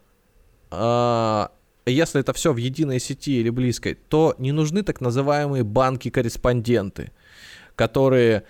[0.70, 1.50] а,
[1.90, 7.10] если это все в единой сети или близкой, то не нужны так называемые банки-корреспонденты,
[7.74, 8.44] которые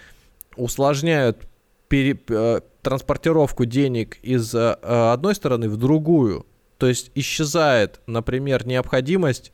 [0.56, 1.46] усложняют
[1.88, 6.46] пере, э, транспортировку денег из э, одной стороны в другую.
[6.78, 9.52] То есть исчезает, например, необходимость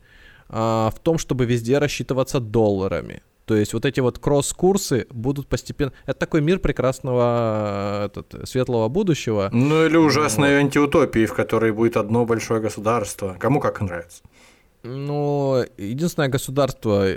[0.49, 3.21] э, в том, чтобы везде рассчитываться долларами.
[3.49, 5.91] То есть вот эти вот кросс-курсы будут постепенно...
[6.05, 9.49] Это такой мир прекрасного этот, светлого будущего.
[9.51, 10.65] Ну или ужасной вот.
[10.65, 13.37] антиутопии, в которой будет одно большое государство.
[13.39, 14.21] Кому как нравится.
[14.83, 17.07] Ну, единственное государство,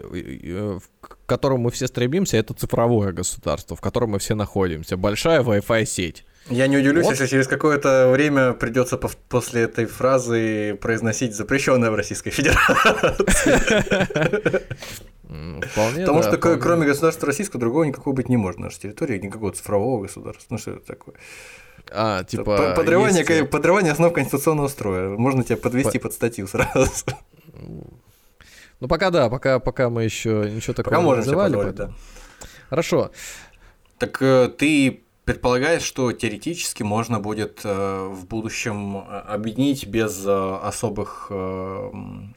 [1.02, 4.96] к которому мы все стремимся, это цифровое государство, в котором мы все находимся.
[4.96, 6.24] Большая Wi-Fi сеть.
[6.50, 7.12] Я не удивлюсь, вот.
[7.12, 12.62] если через какое-то время придется после этой фразы произносить запрещенное в Российской Федерации.
[15.32, 16.60] Вполне, Потому да, что вполне.
[16.60, 20.44] кроме государства российского другого никакого быть не может на нашей территории, никакого цифрового государства.
[20.50, 21.14] Ну что это такое?
[21.90, 22.74] А, типа...
[22.76, 23.50] Подрывание, есть...
[23.50, 25.08] подрывание основ конституционного строя.
[25.08, 26.08] Можно тебя подвести По...
[26.08, 26.90] под статью сразу.
[28.80, 31.70] Ну пока да, пока, пока мы еще ничего такого пока не называли.
[31.70, 31.92] Да.
[32.68, 33.10] Хорошо.
[33.98, 40.56] Так э, ты Предполагает, что теоретически можно будет э, в будущем э, объединить без э,
[40.62, 41.30] особых,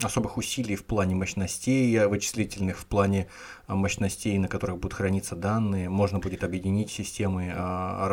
[0.03, 3.27] особых усилий в плане мощностей вычислительных, в плане
[3.67, 7.53] мощностей, на которых будут храниться данные, можно будет объединить системы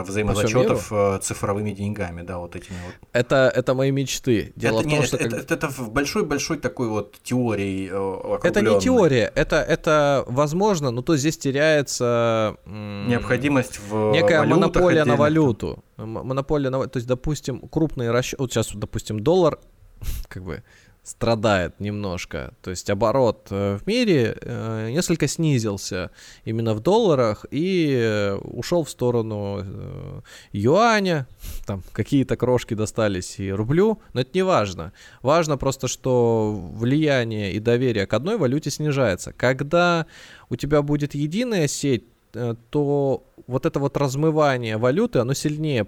[0.07, 0.93] взаимозачетов
[1.23, 2.95] цифровыми деньгами, да, вот этими вот.
[3.13, 4.53] Это, это мои мечты.
[4.57, 5.39] Дело это, в том, нет, что это, как...
[5.41, 7.89] это, это в большой-большой такой вот теорией
[8.43, 12.57] Это не теория, это, это возможно, но то здесь теряется...
[12.67, 15.85] Необходимость в Некая монополия на валюту.
[15.97, 18.43] Монополия на То есть, допустим, крупные расчеты...
[18.43, 19.59] Вот сейчас, допустим, доллар,
[20.29, 20.63] как бы
[21.03, 22.55] страдает немножко.
[22.63, 26.13] То есть оборот э, в мире э, несколько снизился
[26.45, 30.23] именно в долларах и э, ушел в сторону
[30.53, 31.27] юаня.
[31.67, 34.93] Там какие-то крошки достались и рублю, но это не важно.
[35.23, 39.33] Важно просто, что влияние и доверие к одной валюте снижается.
[39.33, 40.07] Когда
[40.51, 45.85] у тебя будет единая сеть то вот это вот размывание валюты, оно сильнее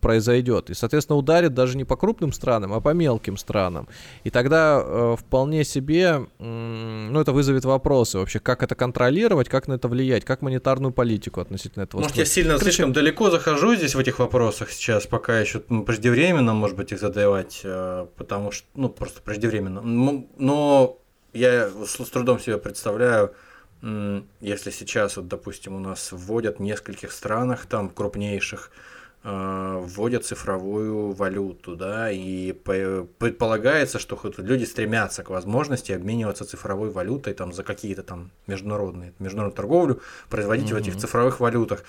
[0.00, 0.70] произойдет.
[0.70, 3.88] И, соответственно, ударит даже не по крупным странам, а по мелким странам.
[4.24, 9.68] И тогда э, вполне себе, э, ну, это вызовет вопросы вообще, как это контролировать, как
[9.68, 12.00] на это влиять, как монетарную политику относительно этого.
[12.00, 12.28] Может, строить.
[12.28, 16.54] я сильно Короче, слишком далеко захожу здесь в этих вопросах сейчас, пока еще ну, преждевременно,
[16.54, 19.80] может быть, их задавать, э, потому что, ну, просто преждевременно.
[19.80, 20.98] Но
[21.32, 23.32] я с трудом себе представляю,
[24.40, 28.70] если сейчас, вот, допустим, у нас вводят в нескольких странах, там крупнейших,
[29.24, 37.34] э, вводят цифровую валюту, да, и предполагается, что люди стремятся к возможности обмениваться цифровой валютой
[37.34, 40.00] там за какие-то там международные, международную торговлю,
[40.30, 40.74] производить mm-hmm.
[40.74, 41.84] в этих цифровых валютах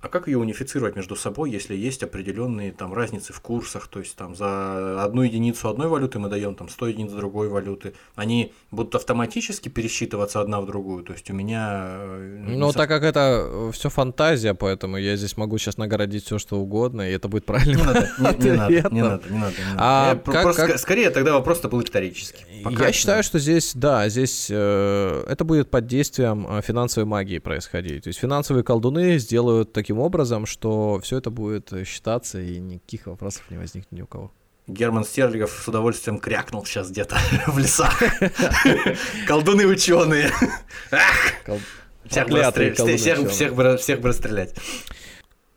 [0.00, 4.14] а как ее унифицировать между собой, если есть определенные там разницы в курсах, то есть
[4.16, 8.94] там за одну единицу одной валюты мы даем там 100 единиц другой валюты, они будут
[8.94, 11.96] автоматически пересчитываться одна в другую, то есть у меня...
[12.00, 16.38] Э, ну, так как это э, все фантазия, поэтому я здесь могу сейчас нагородить все
[16.38, 17.78] что угодно, и это будет правильно.
[17.78, 18.10] Не надо,
[18.44, 19.54] не, надо, не надо, не надо.
[19.76, 22.44] А просто, Скорее тогда вопрос-то был риторический.
[22.64, 28.04] я считаю, что здесь, да, здесь э, это будет под действием финансовой магии происходить.
[28.04, 33.06] То есть финансовые колдуны сделают такие таким образом, что все это будет считаться и никаких
[33.06, 34.30] вопросов не возникнет ни у кого.
[34.66, 37.16] Герман Стерлигов с удовольствием крякнул сейчас где-то
[37.46, 37.98] в лесах.
[39.26, 40.30] Колдуны ученые.
[42.06, 44.54] Всех бы расстрелять.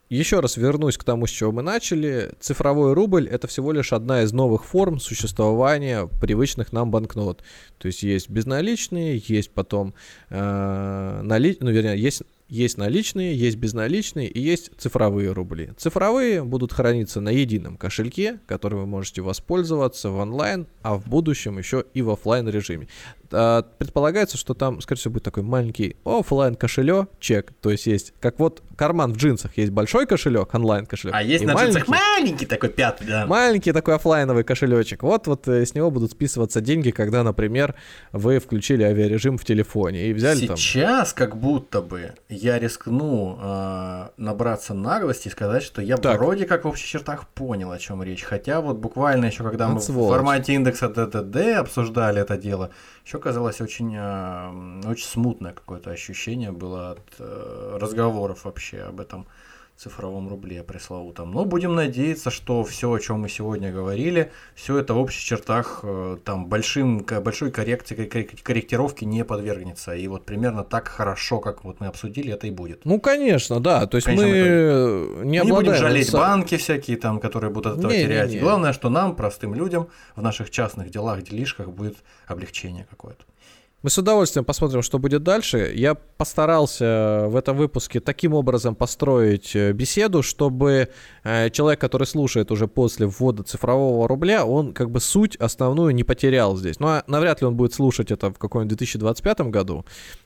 [0.07, 2.31] Еще раз вернусь к тому, с чего мы начали.
[2.39, 7.43] Цифровой рубль— это всего лишь одна из новых форм существования привычных нам банкнот.
[7.79, 9.93] То есть есть безналичные, есть потом
[10.29, 11.57] э, нали...
[11.59, 15.71] ну, вернее, есть есть наличные, есть безналичные и есть цифровые рубли.
[15.77, 21.57] Цифровые будут храниться на едином кошельке, который вы можете воспользоваться в онлайн, а в будущем
[21.57, 22.89] еще и в офлайн режиме.
[23.31, 27.53] А, предполагается, что там, скорее всего, будет такой маленький офлайн кошелек, чек.
[27.61, 31.15] То есть есть, как вот карман в джинсах, есть большой кошелек, онлайн кошелек.
[31.15, 33.25] А есть на маленький, джинсах маленький такой пятый, да.
[33.27, 35.03] Маленький такой офлайновый кошелечек.
[35.03, 37.75] Вот, вот э, с него будут списываться деньги, когда, например,
[38.11, 40.57] вы включили авиарежим в телефоне и взяли Сейчас, там.
[40.57, 46.17] Сейчас, как будто бы я рискну э, набраться наглости и сказать, что я так.
[46.17, 48.23] вроде как в общих чертах понял, о чем речь.
[48.23, 50.11] Хотя вот буквально еще когда мы сволочь.
[50.11, 52.71] в формате индекса ДТД обсуждали это дело,
[53.05, 59.27] еще казалось очень, э, очень смутное какое-то ощущение было от э, разговоров вообще об этом
[59.81, 61.31] цифровом рубле пресловутом.
[61.31, 65.79] Но будем надеяться, что все, о чем мы сегодня говорили, все это в общих чертах
[65.81, 69.95] э, там большим, большой коррекции, корректировки не подвергнется.
[69.95, 72.85] И вот примерно так хорошо, как вот мы обсудили, это и будет.
[72.85, 73.87] Ну, конечно, да.
[73.87, 78.03] То есть мы не, не будем жалеть банки всякие, там, которые будут от этого не,
[78.03, 78.29] терять.
[78.29, 78.41] Не, не.
[78.41, 81.97] Главное, что нам, простым людям, в наших частных делах, делишках будет
[82.27, 83.23] облегчение какое-то.
[83.83, 85.71] Мы с удовольствием посмотрим, что будет дальше.
[85.75, 90.89] Я постарался в этом выпуске таким образом построить э, беседу, чтобы
[91.23, 96.03] э, человек, который слушает уже после ввода цифрового рубля, он как бы суть основную не
[96.03, 96.79] потерял здесь.
[96.79, 99.83] Ну, а навряд ли он будет слушать это в каком-нибудь 2025 году.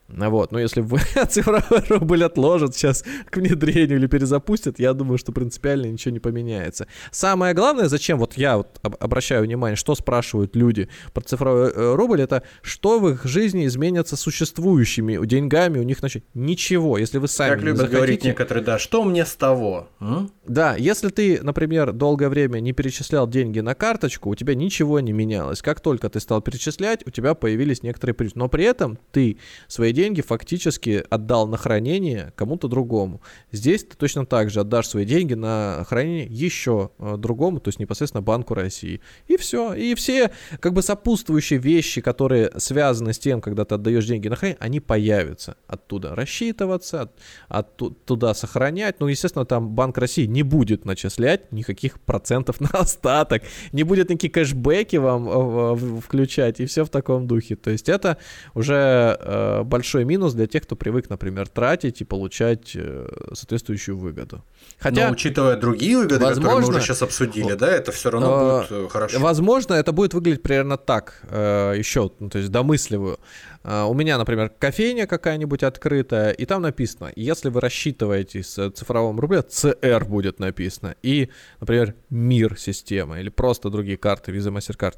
[0.07, 0.99] Вот, но если вы
[1.29, 6.87] цифровой рубль отложат сейчас к внедрению или перезапустят, я думаю, что принципиально ничего не поменяется.
[7.11, 12.21] Самое главное, зачем, вот я вот обращаю внимание, что спрашивают люди про цифровой э, рубль,
[12.21, 17.55] это что в их жизни изменится существующими деньгами, у них, значит, ничего, если вы сами
[17.55, 17.97] Как любят захотите...
[17.97, 19.89] говорить некоторые, да, что мне с того?
[19.99, 20.29] М?
[20.45, 25.13] Да, если ты, например, долгое время не перечислял деньги на карточку, у тебя ничего не
[25.13, 25.61] менялось.
[25.63, 28.15] Как только ты стал перечислять, у тебя появились некоторые.
[28.35, 29.37] Но при этом ты
[29.67, 33.21] свои деньги фактически отдал на хранение кому-то другому.
[33.51, 37.79] Здесь ты точно так же отдашь свои деньги на хранение еще э, другому, то есть
[37.79, 39.01] непосредственно Банку России.
[39.27, 39.73] И все.
[39.73, 44.35] И все как бы сопутствующие вещи, которые связаны с тем, когда ты отдаешь деньги на
[44.35, 45.55] хранение, они появятся.
[45.67, 47.03] Оттуда рассчитываться,
[47.47, 48.99] от, от, туда сохранять.
[48.99, 54.31] Ну, естественно, там Банк России не будет начислять никаких процентов на остаток, не будет никакие
[54.31, 57.55] кэшбэки вам э, включать, и все в таком духе.
[57.55, 58.17] То есть это
[58.53, 63.95] уже э, большой большой минус для тех, кто привык, например, тратить и получать э, соответствующую
[63.97, 64.43] выгоду.
[64.79, 68.27] Хотя, Но учитывая другие выгоды, возможно, которые мы уже сейчас обсудили, да, это все равно
[68.27, 69.19] э, будет э, хорошо.
[69.19, 73.19] Возможно, это будет выглядеть примерно так, э, еще, ну, то есть домысливаю.
[73.63, 79.19] Э, у меня, например, кофейня какая-нибудь открытая, и там написано, если вы рассчитываете с цифровым
[79.19, 81.29] рублем, CR будет написано, и,
[81.59, 84.95] например, МИР система, или просто другие карты, Visa, MasterCard,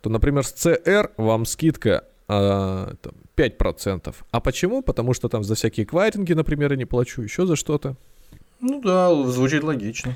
[0.00, 4.14] то, например, с CR вам скидка а, там, 5%.
[4.30, 4.82] А почему?
[4.82, 7.96] Потому что там за всякие квайринги, например, я не плачу, еще за что-то.
[8.60, 10.14] Ну да, звучит логично.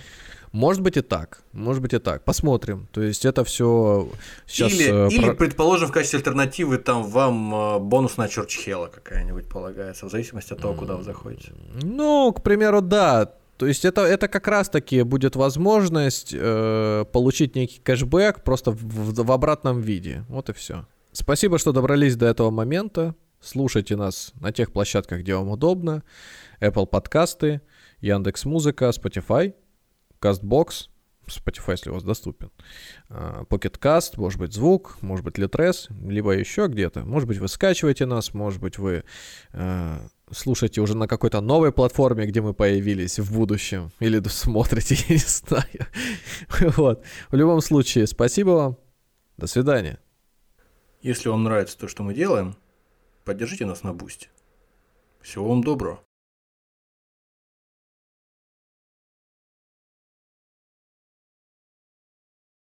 [0.52, 2.22] Может быть и так, может быть и так.
[2.24, 2.86] Посмотрим.
[2.92, 4.08] То есть это все
[4.46, 4.72] сейчас...
[4.72, 10.06] Или, э, или про- предположим, в качестве альтернативы там вам э, бонусная Чурчхела какая-нибудь полагается,
[10.06, 11.52] в зависимости от того, куда вы заходите.
[11.82, 13.32] Ну, к примеру, да.
[13.56, 19.24] То есть это, это как раз-таки будет возможность э, получить некий кэшбэк просто в, в-
[19.24, 20.24] в обратном виде.
[20.28, 20.84] Вот и все.
[21.16, 23.14] Спасибо, что добрались до этого момента.
[23.40, 26.02] Слушайте нас на тех площадках, где вам удобно.
[26.60, 27.60] Apple подкасты,
[28.00, 29.54] Яндекс Музыка, Spotify,
[30.20, 30.88] CastBox,
[31.28, 32.50] Spotify, если у вас доступен,
[33.08, 37.04] а, Pocket Cast, может быть, звук, может быть, Litres, либо еще где-то.
[37.04, 39.04] Может быть, вы скачиваете нас, может быть, вы
[39.52, 45.14] э, слушаете уже на какой-то новой платформе, где мы появились в будущем, или смотрите, я
[45.14, 45.86] не знаю.
[46.76, 47.04] Вот.
[47.30, 48.78] В любом случае, спасибо вам.
[49.36, 50.00] До свидания.
[51.04, 52.56] Если вам нравится то, что мы делаем,
[53.26, 54.30] поддержите нас на бусте.
[55.20, 56.03] Всего вам доброго.